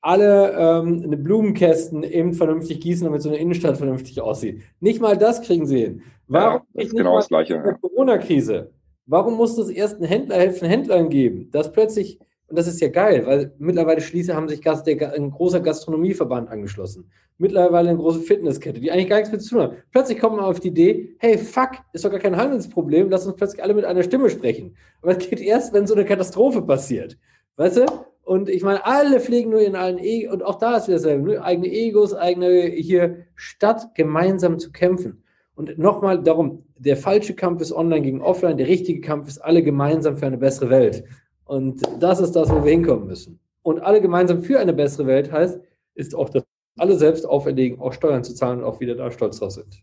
alle 0.00 0.52
ähm, 0.52 1.02
eine 1.04 1.16
Blumenkästen 1.16 2.02
eben 2.02 2.34
vernünftig 2.34 2.80
gießen, 2.80 3.04
damit 3.04 3.22
so 3.22 3.28
eine 3.28 3.38
Innenstadt 3.38 3.76
vernünftig 3.76 4.20
aussieht? 4.20 4.62
Nicht 4.80 5.00
mal 5.00 5.16
das 5.16 5.42
kriegen 5.42 5.66
sie 5.66 5.80
hin. 5.80 6.02
Warum 6.26 6.54
ja, 6.54 6.66
das 6.72 6.84
ist 6.86 6.96
genau 6.96 7.16
das 7.16 7.28
Gleiche. 7.28 7.76
Corona-Krise. 7.80 8.72
Warum 9.06 9.34
muss 9.36 9.58
es 9.58 9.68
erst 9.68 9.96
einen 9.96 10.06
Händler 10.06 10.36
helfen, 10.36 10.68
Händlern 10.68 11.10
geben, 11.10 11.50
dass 11.50 11.72
plötzlich 11.72 12.18
und 12.54 12.58
das 12.58 12.68
ist 12.68 12.80
ja 12.80 12.86
geil, 12.86 13.26
weil 13.26 13.52
mittlerweile 13.58 14.00
schließe 14.00 14.32
haben 14.32 14.48
sich 14.48 14.62
Gast, 14.62 14.86
der, 14.86 15.12
ein 15.12 15.32
großer 15.32 15.58
Gastronomieverband 15.58 16.48
angeschlossen. 16.48 17.10
Mittlerweile 17.36 17.88
eine 17.88 17.98
große 17.98 18.20
Fitnesskette, 18.20 18.78
die 18.78 18.92
eigentlich 18.92 19.08
gar 19.08 19.16
nichts 19.16 19.32
mit 19.32 19.42
zu 19.42 19.56
tun 19.56 19.62
hat. 19.62 19.72
Plötzlich 19.90 20.20
kommt 20.20 20.36
man 20.36 20.44
auf 20.44 20.60
die 20.60 20.68
Idee, 20.68 21.16
hey, 21.18 21.36
fuck, 21.36 21.70
ist 21.92 22.04
doch 22.04 22.12
gar 22.12 22.20
kein 22.20 22.36
Handelsproblem, 22.36 23.10
lass 23.10 23.26
uns 23.26 23.34
plötzlich 23.34 23.60
alle 23.60 23.74
mit 23.74 23.84
einer 23.84 24.04
Stimme 24.04 24.30
sprechen. 24.30 24.76
Aber 25.02 25.18
es 25.18 25.28
geht 25.28 25.40
erst, 25.40 25.72
wenn 25.72 25.88
so 25.88 25.94
eine 25.94 26.04
Katastrophe 26.04 26.62
passiert. 26.62 27.18
Weißt 27.56 27.78
du? 27.78 27.86
Und 28.22 28.48
ich 28.48 28.62
meine, 28.62 28.86
alle 28.86 29.18
fliegen 29.18 29.50
nur 29.50 29.60
in 29.60 29.74
allen 29.74 29.98
E 29.98 30.28
und 30.28 30.44
auch 30.44 30.60
da 30.60 30.76
ist 30.76 30.86
wieder 30.86 30.98
dasselbe. 30.98 31.28
Ne? 31.28 31.42
Eigene 31.42 31.66
Egos, 31.66 32.14
eigene 32.14 32.66
hier, 32.66 33.26
statt 33.34 33.96
gemeinsam 33.96 34.60
zu 34.60 34.70
kämpfen. 34.70 35.24
Und 35.56 35.76
nochmal 35.76 36.22
darum, 36.22 36.62
der 36.78 36.96
falsche 36.96 37.34
Kampf 37.34 37.60
ist 37.62 37.72
online 37.72 38.02
gegen 38.02 38.20
offline, 38.20 38.58
der 38.58 38.68
richtige 38.68 39.00
Kampf 39.00 39.26
ist 39.26 39.38
alle 39.38 39.64
gemeinsam 39.64 40.16
für 40.16 40.26
eine 40.26 40.38
bessere 40.38 40.70
Welt. 40.70 41.02
Und 41.44 41.82
das 42.00 42.20
ist 42.20 42.32
das, 42.32 42.50
wo 42.50 42.64
wir 42.64 42.72
hinkommen 42.72 43.06
müssen. 43.06 43.38
Und 43.62 43.80
alle 43.80 44.00
gemeinsam 44.00 44.42
für 44.42 44.58
eine 44.58 44.72
bessere 44.72 45.06
Welt 45.06 45.30
heißt, 45.30 45.60
ist 45.94 46.14
auch, 46.14 46.30
dass 46.30 46.44
alle 46.76 46.96
selbst 46.96 47.26
auferlegen, 47.26 47.80
auch 47.80 47.92
Steuern 47.92 48.24
zu 48.24 48.34
zahlen 48.34 48.58
und 48.60 48.64
auch 48.64 48.80
wieder 48.80 48.94
da 48.94 49.10
stolz 49.10 49.38
drauf 49.38 49.52
sind. 49.52 49.82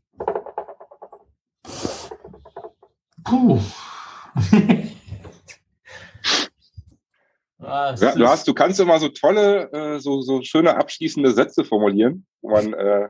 Puh. 3.24 3.60
ja, 7.60 7.96
du, 7.96 8.28
hast, 8.28 8.48
du 8.48 8.54
kannst 8.54 8.80
immer 8.80 9.00
so 9.00 9.10
tolle, 9.10 9.72
äh, 9.72 10.00
so, 10.00 10.22
so 10.22 10.42
schöne 10.42 10.76
abschließende 10.76 11.32
Sätze 11.32 11.64
formulieren, 11.64 12.26
wo 12.42 12.50
man, 12.52 12.74
äh, 12.74 13.10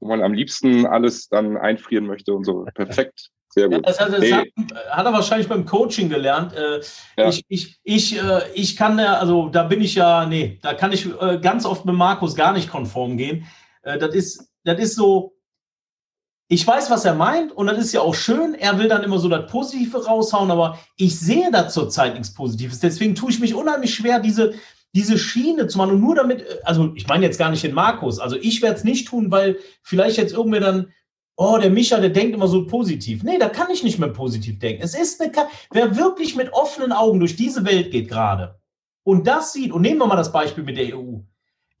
wo 0.00 0.08
man 0.08 0.22
am 0.22 0.32
liebsten 0.34 0.86
alles 0.86 1.28
dann 1.28 1.56
einfrieren 1.56 2.06
möchte 2.06 2.34
und 2.34 2.44
so. 2.44 2.66
Perfekt. 2.74 3.30
Sehr 3.54 3.68
gut. 3.68 3.86
das, 3.86 4.00
hat, 4.00 4.12
das 4.12 4.20
nee. 4.20 4.32
hat, 4.32 4.46
hat, 4.90 5.06
er 5.06 5.12
wahrscheinlich 5.12 5.46
beim 5.46 5.66
Coaching 5.66 6.08
gelernt. 6.08 6.54
Äh, 6.54 6.80
ja. 7.18 7.28
Ich, 7.28 7.44
ich, 7.48 7.78
ich, 7.84 8.18
äh, 8.18 8.40
ich 8.54 8.76
kann 8.76 8.98
ja, 8.98 9.18
also 9.18 9.50
da 9.50 9.64
bin 9.64 9.82
ich 9.82 9.94
ja, 9.94 10.24
nee, 10.24 10.58
da 10.62 10.72
kann 10.72 10.90
ich 10.92 11.06
äh, 11.20 11.38
ganz 11.38 11.66
oft 11.66 11.84
mit 11.84 11.94
Markus 11.94 12.34
gar 12.34 12.54
nicht 12.54 12.70
konform 12.70 13.18
gehen. 13.18 13.46
Äh, 13.82 13.98
das, 13.98 14.14
ist, 14.14 14.50
das 14.64 14.80
ist 14.80 14.96
so, 14.96 15.34
ich 16.48 16.66
weiß, 16.66 16.90
was 16.90 17.04
er 17.04 17.14
meint 17.14 17.52
und 17.52 17.66
das 17.66 17.76
ist 17.76 17.92
ja 17.92 18.00
auch 18.00 18.14
schön. 18.14 18.54
Er 18.54 18.78
will 18.78 18.88
dann 18.88 19.02
immer 19.02 19.18
so 19.18 19.28
das 19.28 19.50
Positive 19.50 20.02
raushauen, 20.02 20.50
aber 20.50 20.78
ich 20.96 21.20
sehe 21.20 21.50
da 21.50 21.68
zurzeit 21.68 22.14
nichts 22.14 22.32
Positives. 22.32 22.80
Deswegen 22.80 23.14
tue 23.14 23.30
ich 23.30 23.40
mich 23.40 23.54
unheimlich 23.54 23.94
schwer, 23.94 24.18
diese, 24.18 24.54
diese 24.94 25.18
Schiene 25.18 25.66
zu 25.66 25.76
machen 25.76 25.92
und 25.92 26.00
nur 26.00 26.14
damit, 26.14 26.40
äh, 26.40 26.58
also 26.64 26.92
ich 26.94 27.06
meine 27.06 27.26
jetzt 27.26 27.38
gar 27.38 27.50
nicht 27.50 27.64
den 27.64 27.74
Markus, 27.74 28.18
also 28.18 28.36
ich 28.36 28.62
werde 28.62 28.76
es 28.76 28.84
nicht 28.84 29.08
tun, 29.08 29.30
weil 29.30 29.58
vielleicht 29.82 30.16
jetzt 30.16 30.32
irgendwer 30.32 30.60
dann 30.60 30.92
oh, 31.36 31.58
der 31.58 31.70
Micha, 31.70 31.98
der 31.98 32.10
denkt 32.10 32.34
immer 32.34 32.48
so 32.48 32.66
positiv. 32.66 33.22
Nee, 33.22 33.38
da 33.38 33.48
kann 33.48 33.70
ich 33.70 33.82
nicht 33.82 33.98
mehr 33.98 34.10
positiv 34.10 34.58
denken. 34.58 34.82
Es 34.82 34.94
ist 34.94 35.20
eine, 35.20 35.32
wer 35.70 35.96
wirklich 35.96 36.36
mit 36.36 36.52
offenen 36.52 36.92
Augen 36.92 37.18
durch 37.18 37.36
diese 37.36 37.64
Welt 37.64 37.90
geht 37.90 38.08
gerade 38.08 38.58
und 39.04 39.26
das 39.26 39.52
sieht, 39.52 39.72
und 39.72 39.82
nehmen 39.82 39.98
wir 39.98 40.06
mal 40.06 40.16
das 40.16 40.32
Beispiel 40.32 40.64
mit 40.64 40.76
der 40.76 40.96
EU, 40.96 41.18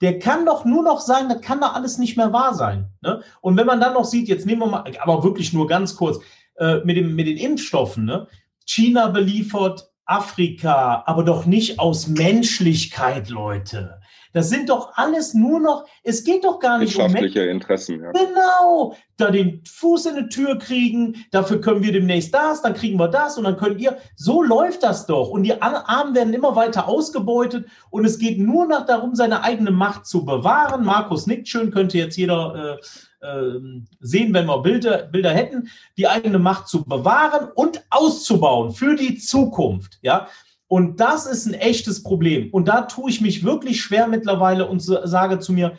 der 0.00 0.18
kann 0.18 0.44
doch 0.44 0.64
nur 0.64 0.82
noch 0.82 1.00
sagen, 1.00 1.28
das 1.28 1.40
kann 1.40 1.60
doch 1.60 1.74
alles 1.74 1.98
nicht 1.98 2.16
mehr 2.16 2.32
wahr 2.32 2.54
sein. 2.54 2.90
Ne? 3.02 3.22
Und 3.40 3.56
wenn 3.56 3.66
man 3.66 3.80
dann 3.80 3.94
noch 3.94 4.04
sieht, 4.04 4.28
jetzt 4.28 4.46
nehmen 4.46 4.60
wir 4.60 4.66
mal, 4.66 4.84
aber 5.00 5.22
wirklich 5.22 5.52
nur 5.52 5.68
ganz 5.68 5.94
kurz, 5.94 6.18
äh, 6.56 6.78
mit, 6.84 6.96
dem, 6.96 7.14
mit 7.14 7.28
den 7.28 7.36
Impfstoffen, 7.36 8.04
ne? 8.04 8.26
China 8.66 9.08
beliefert 9.08 9.90
Afrika, 10.04 11.02
aber 11.06 11.24
doch 11.24 11.46
nicht 11.46 11.78
aus 11.78 12.08
Menschlichkeit, 12.08 13.28
Leute. 13.28 14.00
Das 14.32 14.48
sind 14.48 14.68
doch 14.68 14.92
alles 14.94 15.34
nur 15.34 15.60
noch, 15.60 15.86
es 16.02 16.24
geht 16.24 16.44
doch 16.44 16.58
gar 16.58 16.78
nicht 16.78 16.96
um 16.96 17.02
wirtschaftliche 17.02 17.42
Interessen. 17.42 18.02
Ja. 18.02 18.12
Genau, 18.12 18.96
da 19.16 19.30
den 19.30 19.62
Fuß 19.66 20.06
in 20.06 20.16
die 20.16 20.28
Tür 20.28 20.58
kriegen, 20.58 21.24
dafür 21.30 21.60
können 21.60 21.82
wir 21.82 21.92
demnächst 21.92 22.34
das, 22.34 22.62
dann 22.62 22.74
kriegen 22.74 22.98
wir 22.98 23.08
das 23.08 23.36
und 23.36 23.44
dann 23.44 23.56
könnt 23.56 23.80
ihr, 23.80 23.98
so 24.16 24.42
läuft 24.42 24.82
das 24.82 25.06
doch. 25.06 25.28
Und 25.28 25.42
die 25.42 25.60
Armen 25.60 26.14
werden 26.14 26.34
immer 26.34 26.56
weiter 26.56 26.88
ausgebeutet 26.88 27.66
und 27.90 28.04
es 28.04 28.18
geht 28.18 28.38
nur 28.38 28.66
noch 28.66 28.86
darum, 28.86 29.14
seine 29.14 29.42
eigene 29.42 29.70
Macht 29.70 30.06
zu 30.06 30.24
bewahren. 30.24 30.84
Markus 30.84 31.26
nickt 31.26 31.48
schön, 31.48 31.70
könnte 31.70 31.98
jetzt 31.98 32.16
jeder 32.16 32.78
äh, 32.78 33.60
sehen, 34.00 34.34
wenn 34.34 34.46
wir 34.46 34.58
Bilder, 34.62 35.04
Bilder 35.04 35.30
hätten, 35.30 35.68
die 35.96 36.08
eigene 36.08 36.38
Macht 36.38 36.68
zu 36.68 36.84
bewahren 36.84 37.48
und 37.54 37.84
auszubauen 37.90 38.72
für 38.72 38.96
die 38.96 39.16
Zukunft. 39.18 39.98
Ja, 40.02 40.26
und 40.72 41.00
das 41.00 41.26
ist 41.26 41.44
ein 41.44 41.52
echtes 41.52 42.02
Problem. 42.02 42.48
Und 42.50 42.66
da 42.66 42.80
tue 42.80 43.10
ich 43.10 43.20
mich 43.20 43.44
wirklich 43.44 43.82
schwer 43.82 44.06
mittlerweile 44.06 44.66
und 44.66 44.80
sage 44.80 45.38
zu 45.38 45.52
mir, 45.52 45.76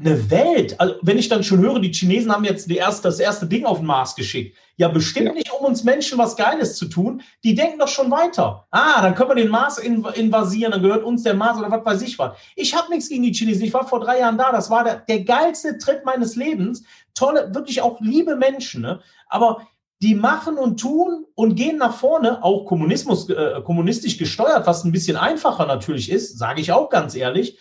eine 0.00 0.30
Welt, 0.30 0.80
also 0.80 0.94
wenn 1.02 1.18
ich 1.18 1.28
dann 1.28 1.44
schon 1.44 1.58
höre, 1.58 1.78
die 1.78 1.92
Chinesen 1.92 2.32
haben 2.32 2.44
jetzt 2.44 2.70
erste, 2.70 3.02
das 3.02 3.20
erste 3.20 3.44
Ding 3.46 3.66
auf 3.66 3.80
den 3.80 3.86
Mars 3.86 4.16
geschickt. 4.16 4.56
Ja, 4.78 4.88
bestimmt 4.88 5.26
ja. 5.26 5.32
nicht, 5.34 5.52
um 5.52 5.66
uns 5.66 5.84
Menschen 5.84 6.16
was 6.16 6.36
Geiles 6.36 6.76
zu 6.76 6.86
tun. 6.86 7.20
Die 7.44 7.54
denken 7.54 7.78
doch 7.78 7.88
schon 7.88 8.10
weiter. 8.10 8.66
Ah, 8.70 9.02
dann 9.02 9.14
können 9.14 9.28
wir 9.28 9.34
den 9.34 9.50
Mars 9.50 9.76
invasieren, 9.76 10.72
dann 10.72 10.82
gehört 10.82 11.04
uns 11.04 11.22
der 11.22 11.34
Mars 11.34 11.58
oder 11.58 11.70
was 11.70 11.84
weiß 11.84 12.00
ich 12.00 12.18
was. 12.18 12.38
Ich 12.56 12.74
habe 12.74 12.88
nichts 12.88 13.10
gegen 13.10 13.24
die 13.24 13.34
Chinesen. 13.34 13.66
Ich 13.66 13.74
war 13.74 13.86
vor 13.86 14.00
drei 14.00 14.20
Jahren 14.20 14.38
da. 14.38 14.52
Das 14.52 14.70
war 14.70 14.84
der, 14.84 14.96
der 15.06 15.22
geilste 15.22 15.76
Tritt 15.76 16.06
meines 16.06 16.34
Lebens. 16.34 16.82
Tolle, 17.12 17.54
wirklich 17.54 17.82
auch 17.82 18.00
liebe 18.00 18.36
Menschen. 18.36 18.80
Ne? 18.80 19.00
Aber 19.28 19.68
die 20.02 20.14
machen 20.14 20.58
und 20.58 20.80
tun 20.80 21.24
und 21.34 21.54
gehen 21.54 21.78
nach 21.78 21.96
vorne, 21.96 22.42
auch 22.42 22.66
Kommunismus, 22.66 23.28
äh, 23.30 23.60
kommunistisch 23.64 24.18
gesteuert, 24.18 24.66
was 24.66 24.84
ein 24.84 24.92
bisschen 24.92 25.16
einfacher 25.16 25.66
natürlich 25.66 26.10
ist, 26.10 26.38
sage 26.38 26.60
ich 26.60 26.72
auch 26.72 26.90
ganz 26.90 27.14
ehrlich. 27.14 27.58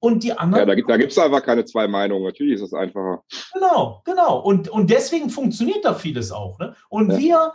Und 0.00 0.22
die 0.22 0.32
anderen. 0.32 0.68
Ja, 0.68 0.74
da, 0.74 0.80
da 0.80 0.96
gibt 0.96 1.10
es 1.10 1.18
einfach 1.18 1.42
keine 1.42 1.64
zwei 1.64 1.88
Meinungen. 1.88 2.24
Natürlich 2.24 2.54
ist 2.54 2.62
es 2.62 2.72
einfacher. 2.72 3.24
Genau, 3.52 4.00
genau. 4.04 4.38
Und, 4.38 4.68
und 4.68 4.90
deswegen 4.90 5.28
funktioniert 5.28 5.84
da 5.84 5.94
vieles 5.94 6.30
auch. 6.30 6.58
Ne? 6.60 6.76
Und 6.88 7.10
ja. 7.10 7.18
wir, 7.18 7.52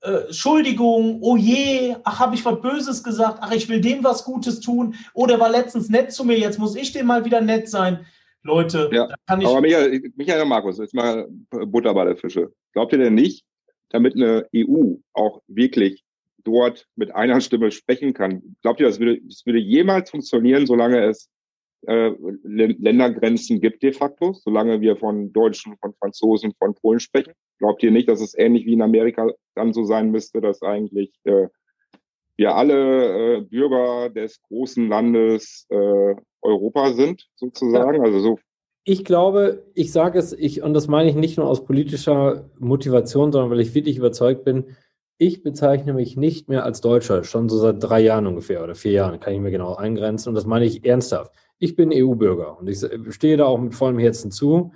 äh, 0.00 0.26
Entschuldigung, 0.26 1.18
oh 1.20 1.36
je, 1.36 1.96
ach, 2.04 2.20
habe 2.20 2.36
ich 2.36 2.44
was 2.44 2.60
Böses 2.62 3.04
gesagt, 3.04 3.38
ach, 3.42 3.52
ich 3.52 3.68
will 3.68 3.82
dem 3.82 4.02
was 4.02 4.24
Gutes 4.24 4.60
tun, 4.60 4.94
oder 5.12 5.38
war 5.40 5.50
letztens 5.50 5.90
nett 5.90 6.12
zu 6.12 6.24
mir, 6.24 6.38
jetzt 6.38 6.58
muss 6.58 6.74
ich 6.74 6.92
dem 6.92 7.06
mal 7.06 7.24
wieder 7.26 7.42
nett 7.42 7.68
sein. 7.68 8.06
Leute, 8.42 8.90
ja. 8.92 9.08
kann 9.26 9.40
ich. 9.40 9.46
Aber 9.46 9.60
Michael, 9.60 10.12
Michael 10.16 10.44
Markus, 10.44 10.78
jetzt 10.78 10.94
mal 10.94 11.26
Butter 11.50 11.94
bei 11.94 12.04
der 12.04 12.16
Fische. 12.16 12.52
Glaubt 12.72 12.92
ihr 12.92 12.98
denn 12.98 13.14
nicht, 13.14 13.44
damit 13.90 14.14
eine 14.14 14.46
EU 14.54 14.96
auch 15.12 15.42
wirklich 15.46 16.04
dort 16.44 16.86
mit 16.96 17.14
einer 17.14 17.40
Stimme 17.40 17.70
sprechen 17.70 18.12
kann, 18.12 18.56
glaubt 18.62 18.80
ihr, 18.80 18.86
das 18.86 18.98
würde, 18.98 19.20
das 19.22 19.44
würde 19.46 19.58
jemals 19.58 20.10
funktionieren, 20.10 20.66
solange 20.66 21.04
es 21.04 21.30
äh, 21.86 22.12
Ländergrenzen 22.42 23.60
gibt 23.60 23.82
de 23.82 23.92
facto, 23.92 24.32
solange 24.32 24.80
wir 24.80 24.96
von 24.96 25.32
Deutschen, 25.32 25.76
von 25.78 25.94
Franzosen, 25.94 26.54
von 26.58 26.74
Polen 26.74 27.00
sprechen. 27.00 27.32
Glaubt 27.58 27.82
ihr 27.82 27.90
nicht, 27.90 28.08
dass 28.08 28.20
es 28.20 28.36
ähnlich 28.36 28.66
wie 28.66 28.72
in 28.74 28.82
Amerika 28.82 29.28
dann 29.54 29.72
so 29.72 29.84
sein 29.84 30.10
müsste, 30.10 30.40
dass 30.40 30.62
eigentlich 30.62 31.12
äh, 31.24 31.48
wir 32.36 32.54
alle 32.54 33.36
äh, 33.36 33.40
Bürger 33.42 34.10
des 34.10 34.40
großen 34.42 34.88
Landes 34.88 35.66
äh, 35.70 36.14
Europa 36.42 36.92
sind, 36.92 37.28
sozusagen? 37.36 37.98
Ja. 37.98 38.02
Also 38.02 38.18
so. 38.20 38.38
Ich 38.84 39.04
glaube, 39.04 39.64
ich 39.74 39.92
sage 39.92 40.18
es, 40.18 40.32
ich, 40.32 40.62
und 40.62 40.74
das 40.74 40.88
meine 40.88 41.08
ich 41.08 41.16
nicht 41.16 41.38
nur 41.38 41.46
aus 41.46 41.64
politischer 41.64 42.50
Motivation, 42.58 43.32
sondern 43.32 43.50
weil 43.50 43.60
ich 43.60 43.74
wirklich 43.74 43.96
überzeugt 43.96 44.44
bin, 44.44 44.76
ich 45.16 45.42
bezeichne 45.42 45.94
mich 45.94 46.16
nicht 46.16 46.48
mehr 46.48 46.64
als 46.64 46.80
Deutscher, 46.80 47.24
schon 47.24 47.48
so 47.48 47.56
seit 47.58 47.82
drei 47.82 48.00
Jahren 48.00 48.26
ungefähr 48.26 48.62
oder 48.62 48.74
vier 48.74 48.92
Jahren, 48.92 49.20
kann 49.20 49.32
ich 49.32 49.40
mir 49.40 49.50
genau 49.50 49.74
eingrenzen. 49.74 50.28
Und 50.28 50.34
das 50.34 50.44
meine 50.44 50.66
ich 50.66 50.84
ernsthaft 50.84 51.32
ich 51.58 51.76
bin 51.76 51.90
EU-Bürger 51.92 52.58
und 52.58 52.68
ich 52.68 52.84
stehe 53.14 53.36
da 53.36 53.46
auch 53.46 53.58
mit 53.58 53.74
vollem 53.74 53.98
Herzen 53.98 54.30
zu. 54.30 54.72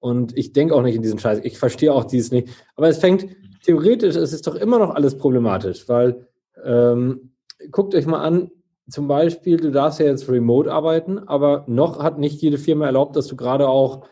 Und 0.00 0.36
ich 0.36 0.52
denke 0.52 0.74
auch 0.74 0.82
nicht 0.82 0.96
in 0.96 1.02
diesen 1.02 1.18
Scheiß. 1.18 1.40
Ich 1.44 1.58
verstehe 1.58 1.92
auch 1.92 2.04
dies 2.04 2.32
nicht. 2.32 2.48
Aber 2.74 2.88
es 2.88 2.98
fängt 2.98 3.26
theoretisch, 3.64 4.16
es 4.16 4.32
ist 4.32 4.46
doch 4.46 4.56
immer 4.56 4.78
noch 4.78 4.90
alles 4.90 5.16
problematisch, 5.16 5.88
weil 5.88 6.26
ähm, 6.64 7.34
guckt 7.70 7.94
euch 7.94 8.06
mal 8.06 8.22
an, 8.22 8.50
zum 8.92 9.08
Beispiel, 9.08 9.56
du 9.56 9.70
darfst 9.70 10.00
ja 10.00 10.06
jetzt 10.06 10.28
remote 10.28 10.70
arbeiten, 10.70 11.18
aber 11.18 11.64
noch 11.66 12.02
hat 12.02 12.18
nicht 12.18 12.42
jede 12.42 12.58
Firma 12.58 12.86
erlaubt, 12.86 13.16
dass 13.16 13.26
du 13.26 13.36
gerade 13.36 13.68
auch 13.68 14.06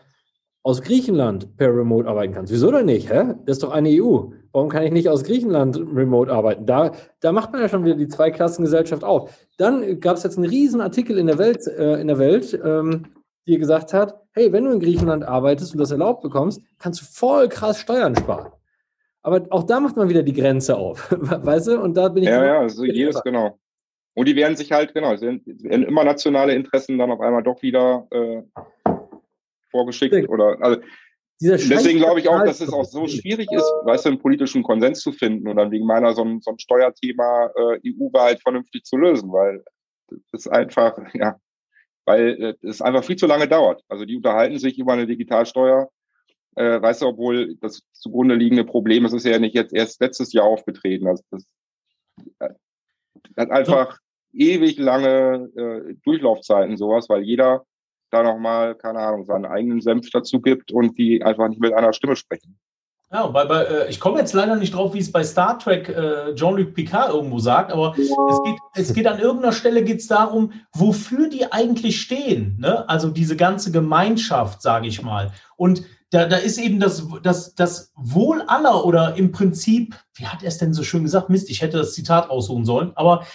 aus 0.63 0.81
Griechenland 0.81 1.55
per 1.57 1.69
Remote 1.75 2.07
arbeiten 2.07 2.33
kannst. 2.33 2.51
Wieso 2.51 2.71
denn 2.71 2.85
nicht? 2.85 3.11
Hä? 3.11 3.35
Das 3.45 3.57
ist 3.57 3.63
doch 3.63 3.71
eine 3.71 3.89
EU. 3.89 4.31
Warum 4.51 4.69
kann 4.69 4.83
ich 4.83 4.91
nicht 4.91 5.09
aus 5.09 5.23
Griechenland 5.23 5.77
remote 5.77 6.31
arbeiten? 6.31 6.65
Da, 6.65 6.91
da 7.19 7.31
macht 7.31 7.51
man 7.51 7.61
ja 7.61 7.69
schon 7.69 7.85
wieder 7.85 7.95
die 7.95 8.07
Zweiklassengesellschaft 8.07 9.03
auf. 9.03 9.31
Dann 9.57 9.99
gab 9.99 10.17
es 10.17 10.23
jetzt 10.23 10.37
einen 10.37 10.49
riesen 10.49 10.81
Artikel 10.81 11.17
in 11.17 11.27
der 11.27 11.37
Welt, 11.37 11.65
äh, 11.67 11.99
in 12.01 12.07
der 12.07 12.19
Welt 12.19 12.59
ähm, 12.63 13.05
die 13.47 13.57
gesagt 13.57 13.93
hat, 13.93 14.21
hey, 14.31 14.51
wenn 14.51 14.65
du 14.65 14.71
in 14.71 14.79
Griechenland 14.79 15.23
arbeitest 15.23 15.73
und 15.73 15.79
das 15.79 15.91
erlaubt 15.91 16.21
bekommst, 16.21 16.61
kannst 16.79 17.01
du 17.01 17.05
voll 17.05 17.49
krass 17.49 17.79
Steuern 17.79 18.15
sparen. 18.15 18.51
Aber 19.23 19.45
auch 19.51 19.63
da 19.63 19.79
macht 19.79 19.97
man 19.97 20.09
wieder 20.09 20.23
die 20.23 20.33
Grenze 20.33 20.77
auf, 20.77 21.11
weißt 21.19 21.67
du? 21.67 21.81
Und 21.81 21.95
da 21.95 22.09
bin 22.09 22.23
ich. 22.23 22.29
Ja, 22.29 22.43
ja, 22.43 22.59
also 22.59 22.83
jedes, 22.85 23.21
genau. 23.21 23.59
Und 24.13 24.27
die 24.27 24.35
werden 24.35 24.57
sich 24.57 24.71
halt, 24.71 24.93
genau, 24.93 25.19
werden 25.19 25.83
immer 25.83 26.03
nationale 26.03 26.53
Interessen 26.53 26.97
dann 26.97 27.11
auf 27.11 27.21
einmal 27.21 27.43
doch 27.43 27.61
wieder 27.61 28.07
äh, 28.11 28.41
vorgeschickt 29.71 30.27
oder 30.29 30.57
also 30.61 30.81
Deswegen 31.43 31.97
glaube 31.97 32.19
ich 32.19 32.29
auch, 32.29 32.43
dass 32.45 32.61
es 32.61 32.71
auch 32.71 32.85
so 32.85 33.07
schwierig 33.07 33.51
ist, 33.51 33.65
weißt 33.83 34.05
du, 34.05 34.09
einen 34.09 34.19
politischen 34.19 34.61
Konsens 34.61 34.99
zu 34.99 35.11
finden 35.11 35.47
und 35.47 35.55
dann 35.55 35.71
wegen 35.71 35.87
meiner 35.87 36.13
so 36.13 36.23
ein, 36.23 36.39
so 36.39 36.51
ein 36.51 36.59
Steuerthema 36.59 37.47
äh, 37.55 37.79
EU-weit 37.89 38.41
vernünftig 38.41 38.83
zu 38.83 38.95
lösen, 38.95 39.31
weil 39.31 39.63
es 40.33 40.47
einfach, 40.47 40.99
ja, 41.15 41.37
weil 42.05 42.57
äh, 42.61 42.67
es 42.67 42.81
einfach 42.81 43.03
viel 43.03 43.15
zu 43.15 43.25
lange 43.25 43.47
dauert. 43.47 43.83
Also 43.89 44.05
die 44.05 44.17
unterhalten 44.17 44.59
sich 44.59 44.77
über 44.77 44.93
eine 44.93 45.07
Digitalsteuer, 45.07 45.89
äh, 46.57 46.79
weißt 46.79 47.01
du, 47.01 47.07
obwohl 47.07 47.55
das 47.55 47.81
zugrunde 47.91 48.35
liegende 48.35 48.63
Problem, 48.63 49.05
es 49.05 49.13
ist 49.13 49.25
ja 49.25 49.39
nicht 49.39 49.55
jetzt 49.55 49.73
erst 49.73 49.99
letztes 49.99 50.33
Jahr 50.33 50.45
aufgetreten. 50.45 51.07
Also 51.07 51.23
das 51.31 51.43
hat 53.37 53.51
einfach 53.51 53.97
ewig 54.33 54.77
lange 54.77 55.49
äh, 55.55 55.93
Durchlaufzeiten 56.03 56.77
sowas, 56.77 57.09
weil 57.09 57.23
jeder 57.23 57.65
da 58.11 58.23
nochmal, 58.23 58.75
keine 58.75 58.99
Ahnung, 58.99 59.25
seinen 59.25 59.45
eigenen 59.45 59.81
Senf 59.81 60.09
dazu 60.09 60.41
gibt 60.41 60.71
und 60.71 60.97
die 60.97 61.23
einfach 61.23 61.47
nicht 61.47 61.61
mit 61.61 61.73
einer 61.73 61.93
Stimme 61.93 62.15
sprechen. 62.15 62.59
Ja, 63.13 63.33
weil 63.33 63.45
bei, 63.45 63.63
äh, 63.63 63.89
ich 63.89 63.99
komme 63.99 64.19
jetzt 64.19 64.33
leider 64.33 64.55
nicht 64.55 64.73
drauf, 64.73 64.93
wie 64.93 64.99
es 64.99 65.11
bei 65.11 65.23
Star 65.23 65.59
Trek 65.59 65.89
äh, 65.89 66.33
Jean-Luc 66.33 66.73
Picard 66.73 67.13
irgendwo 67.13 67.39
sagt, 67.39 67.71
aber 67.73 67.93
ja. 67.97 68.03
es, 68.03 68.43
geht, 68.43 68.59
es 68.75 68.93
geht 68.93 69.07
an 69.07 69.19
irgendeiner 69.19 69.51
Stelle 69.51 69.83
geht's 69.83 70.07
darum, 70.07 70.53
wofür 70.73 71.27
die 71.27 71.51
eigentlich 71.51 71.99
stehen. 71.99 72.57
Ne? 72.59 72.87
Also 72.87 73.09
diese 73.09 73.35
ganze 73.35 73.71
Gemeinschaft, 73.71 74.61
sage 74.61 74.87
ich 74.87 75.01
mal. 75.01 75.31
Und 75.57 75.83
da, 76.11 76.25
da 76.25 76.37
ist 76.37 76.57
eben 76.57 76.79
das, 76.79 77.07
das, 77.23 77.55
das 77.55 77.91
Wohl 77.95 78.41
aller 78.43 78.85
oder 78.85 79.15
im 79.15 79.31
Prinzip, 79.31 79.95
wie 80.13 80.27
hat 80.27 80.43
er 80.43 80.49
es 80.49 80.57
denn 80.57 80.73
so 80.73 80.83
schön 80.83 81.03
gesagt? 81.03 81.29
Mist, 81.29 81.49
ich 81.49 81.61
hätte 81.61 81.77
das 81.77 81.93
Zitat 81.93 82.29
raussuchen 82.29 82.65
sollen, 82.65 82.91
aber 82.95 83.25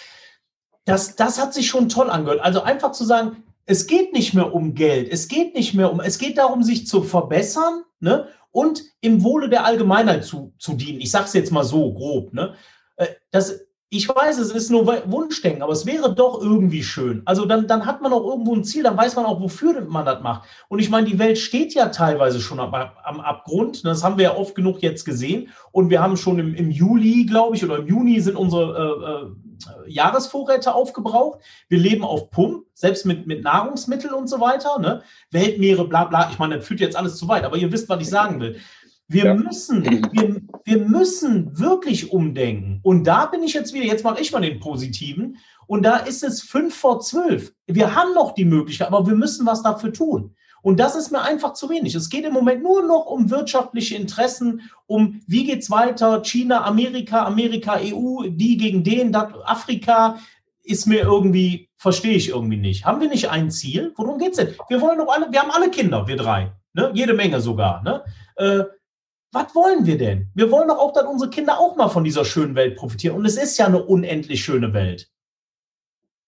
das, 0.85 1.17
das 1.17 1.41
hat 1.41 1.55
sich 1.55 1.67
schon 1.67 1.89
toll 1.89 2.11
angehört. 2.11 2.43
Also 2.43 2.63
einfach 2.63 2.93
zu 2.93 3.05
sagen, 3.05 3.45
es 3.65 3.87
geht 3.87 4.13
nicht 4.13 4.35
mehr 4.35 4.55
um 4.55 4.75
Geld, 4.75 5.09
es 5.11 5.27
geht 5.27 5.55
nicht 5.55 5.75
mehr 5.75 5.91
um, 5.91 6.01
es 6.01 6.19
geht 6.19 6.39
darum, 6.39 6.63
sich 6.63 6.87
zu 6.87 7.03
verbessern 7.03 7.83
ne, 7.99 8.29
und 8.51 8.83
im 9.01 9.25
Wohle 9.25 9.49
der 9.49 9.65
Allgemeinheit 9.65 10.25
zu, 10.25 10.53
zu 10.59 10.75
dienen. 10.75 11.01
Ich 11.01 11.11
sage 11.11 11.25
es 11.25 11.33
jetzt 11.33 11.53
mal 11.53 11.65
so 11.65 11.93
grob. 11.95 12.35
Ne. 12.35 12.55
Äh, 12.97 13.09
das, 13.31 13.66
ich 13.97 14.09
weiß, 14.09 14.39
es 14.39 14.51
ist 14.51 14.71
nur 14.71 14.87
Wunschdenken, 14.87 15.63
aber 15.63 15.73
es 15.73 15.87
wäre 15.87 16.15
doch 16.15 16.41
irgendwie 16.41 16.83
schön. 16.83 17.23
Also 17.25 17.47
dann, 17.47 17.67
dann 17.67 17.87
hat 17.87 18.03
man 18.03 18.13
auch 18.13 18.25
irgendwo 18.25 18.55
ein 18.55 18.65
Ziel, 18.65 18.83
dann 18.83 18.97
weiß 18.97 19.17
man 19.17 19.25
auch, 19.25 19.41
wofür 19.41 19.81
man 19.83 20.05
das 20.05 20.23
macht. 20.23 20.49
Und 20.69 20.79
ich 20.79 20.91
meine, 20.91 21.07
die 21.07 21.19
Welt 21.19 21.39
steht 21.39 21.75
ja 21.75 21.89
teilweise 21.89 22.41
schon 22.41 22.61
am, 22.61 22.75
am 22.75 23.21
Abgrund. 23.21 23.85
Das 23.85 24.05
haben 24.05 24.19
wir 24.19 24.25
ja 24.25 24.37
oft 24.37 24.55
genug 24.55 24.83
jetzt 24.83 25.05
gesehen. 25.05 25.49
Und 25.73 25.91
wir 25.91 26.03
haben 26.03 26.17
schon 26.17 26.39
im, 26.39 26.55
im 26.55 26.71
Juli, 26.71 27.25
glaube 27.25 27.57
ich, 27.57 27.65
oder 27.65 27.79
im 27.79 27.87
Juni 27.87 28.21
sind 28.21 28.37
unsere 28.37 29.31
äh, 29.65 29.87
äh, 29.87 29.91
Jahresvorräte 29.91 30.75
aufgebraucht. 30.75 31.41
Wir 31.69 31.79
leben 31.79 32.05
auf 32.05 32.31
Pump, 32.31 32.65
selbst 32.75 33.07
mit, 33.07 33.27
mit 33.27 33.43
Nahrungsmitteln 33.43 34.13
und 34.13 34.29
so 34.29 34.41
weiter. 34.41 34.79
Ne? 34.79 35.03
Weltmeere, 35.31 35.89
bla 35.89 36.05
bla. 36.05 36.29
Ich 36.31 36.39
meine, 36.39 36.57
das 36.57 36.67
führt 36.67 36.81
jetzt 36.81 36.97
alles 36.97 37.17
zu 37.17 37.29
weit, 37.29 37.45
aber 37.45 37.57
ihr 37.57 37.73
wisst, 37.73 37.89
was 37.89 38.01
ich 38.01 38.09
sagen 38.09 38.41
will. 38.41 38.61
Wir 39.09 39.27
ja. 39.27 39.35
müssen, 39.35 39.85
wir, 39.85 40.41
wir 40.65 40.79
müssen 40.79 41.59
wirklich 41.59 42.11
umdenken. 42.11 42.81
Und 42.83 43.05
da 43.05 43.27
bin 43.27 43.43
ich 43.43 43.55
jetzt 43.55 43.73
wieder, 43.73 43.85
jetzt 43.85 44.05
mache 44.05 44.21
ich 44.21 44.33
mal 44.33 44.41
den 44.41 44.59
positiven. 44.59 45.37
Und 45.69 45.85
da 45.85 45.99
ist 45.99 46.25
es 46.25 46.43
fünf 46.43 46.75
vor 46.75 47.01
zwölf. 47.01 47.53
Wir 47.67 47.95
haben 47.95 48.15
noch 48.15 48.35
die 48.35 48.45
Möglichkeit, 48.45 48.89
aber 48.89 49.07
wir 49.07 49.15
müssen 49.15 49.47
was 49.47 49.63
dafür 49.63 49.93
tun. 49.93 50.35
Und 50.63 50.81
das 50.81 50.97
ist 50.97 51.13
mir 51.13 51.23
einfach 51.23 51.53
zu 51.53 51.71
wenig. 51.71 51.95
Es 51.95 52.11
geht 52.11 52.25
im 52.25 52.33
Moment 52.33 52.65
nur 52.65 52.83
noch 52.85 53.07
um 53.07 53.31
wirtschaftliche 53.31 53.95
Interessen, 53.95 54.63
um 54.87 55.21
wie 55.29 55.45
geht's 55.45 55.71
weiter, 55.71 56.23
China, 56.23 56.65
Amerika, 56.65 57.25
Amerika, 57.25 57.79
EU, 57.81 58.27
die 58.29 58.57
gegen 58.57 58.83
den, 58.83 59.13
das, 59.13 59.33
Afrika, 59.45 60.19
ist 60.65 60.87
mir 60.87 61.03
irgendwie, 61.03 61.69
verstehe 61.77 62.17
ich 62.17 62.31
irgendwie 62.31 62.57
nicht. 62.57 62.85
Haben 62.85 63.01
wir 63.01 63.09
nicht 63.09 63.31
ein 63.31 63.53
Ziel? 63.53 63.93
Worum 63.95 64.19
geht's 64.19 64.39
denn? 64.39 64.57
Wir 64.69 64.81
wollen 64.81 64.99
doch 64.99 65.09
alle, 65.09 65.31
wir 65.31 65.41
haben 65.41 65.53
alle 65.53 65.71
Kinder, 65.71 66.09
wir 66.09 66.17
drei, 66.17 66.53
ne? 66.75 66.91
jede 66.93 67.15
Menge 67.15 67.41
sogar. 67.41 67.85
Ne? 67.85 68.03
Äh, 68.35 68.65
was 69.33 69.55
wollen 69.55 69.87
wir 69.87 69.99
denn? 69.99 70.29
Wir 70.35 70.51
wollen 70.51 70.69
doch 70.69 70.79
auch, 70.79 70.93
dass 70.93 71.05
unsere 71.05 71.31
Kinder 71.31 71.59
auch 71.59 71.77
mal 71.77 71.89
von 71.89 72.05
dieser 72.05 72.25
schönen 72.25 72.55
Welt 72.55 72.77
profitieren. 72.77 73.17
Und 73.17 73.27
es 73.27 73.37
ist 73.37 73.59
ja 73.59 73.67
eine 73.67 73.85
unendlich 73.85 74.43
schöne 74.43 74.73
Welt. 74.73 75.11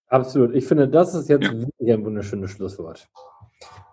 Absolut. 0.07 0.55
Ich 0.55 0.65
finde, 0.65 0.87
das 0.87 1.13
ist 1.13 1.29
jetzt 1.29 1.45
ja. 1.45 1.53
wirklich 1.53 1.93
ein 1.93 2.03
wunderschönes 2.03 2.51
Schlusswort. 2.51 3.07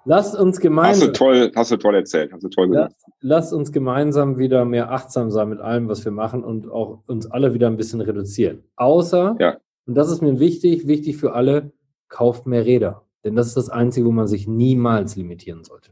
Lasst 0.05 0.37
uns 0.37 0.61
gemeinsam. 0.61 1.09
Hast 1.09 1.21
du 1.21 1.25
toll, 1.25 1.53
hast 1.55 1.71
du 1.73 1.77
toll 1.77 1.95
erzählt, 1.97 2.33
hast 2.33 2.45
du 2.45 2.49
toll 2.49 2.69
gesagt. 2.69 2.95
Lasst 3.21 3.53
uns 3.53 3.73
gemeinsam 3.73 4.38
wieder 4.38 4.64
mehr 4.64 4.92
achtsam 4.92 5.31
sein 5.31 5.49
mit 5.49 5.61
allem, 5.61 5.88
was 5.88 6.05
wir 6.05 6.12
machen 6.12 6.45
und 6.45 6.71
auch 6.71 7.03
uns 7.07 7.29
alle 7.29 7.55
wieder 7.55 7.66
ein 7.66 7.77
bisschen 7.77 8.01
reduzieren. 8.01 8.62
Außer, 8.77 9.37
ja. 9.40 9.57
und 9.87 9.97
das 9.97 10.11
ist 10.11 10.23
mir 10.23 10.38
wichtig, 10.38 10.87
wichtig 10.87 11.16
für 11.16 11.33
alle, 11.33 11.73
kauft 12.09 12.47
mehr 12.47 12.64
Räder. 12.64 13.03
Denn 13.25 13.35
das 13.35 13.49
ist 13.49 13.57
das 13.57 13.69
Einzige, 13.69 14.07
wo 14.07 14.12
man 14.12 14.29
sich 14.29 14.47
niemals 14.47 15.16
limitieren 15.16 15.64
sollte. 15.64 15.90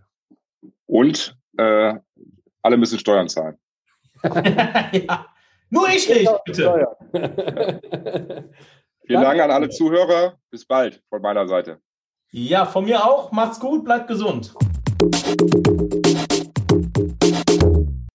Und 0.86 1.36
äh, 1.58 1.94
alle 2.64 2.76
müssen 2.76 2.98
Steuern 2.98 3.28
zahlen. 3.28 3.58
ja. 4.24 5.26
Nur 5.70 5.88
ich 5.88 6.08
nicht, 6.08 6.30
bitte. 6.44 6.88
Vielen 9.06 9.22
Dank 9.22 9.40
an 9.40 9.50
alle 9.50 9.68
Zuhörer. 9.68 10.38
Bis 10.50 10.64
bald 10.64 11.02
von 11.10 11.20
meiner 11.20 11.46
Seite. 11.46 11.78
Ja, 12.30 12.64
von 12.64 12.84
mir 12.84 13.04
auch. 13.04 13.32
Macht's 13.32 13.60
gut, 13.60 13.84
bleibt 13.84 14.08
gesund. 14.08 14.54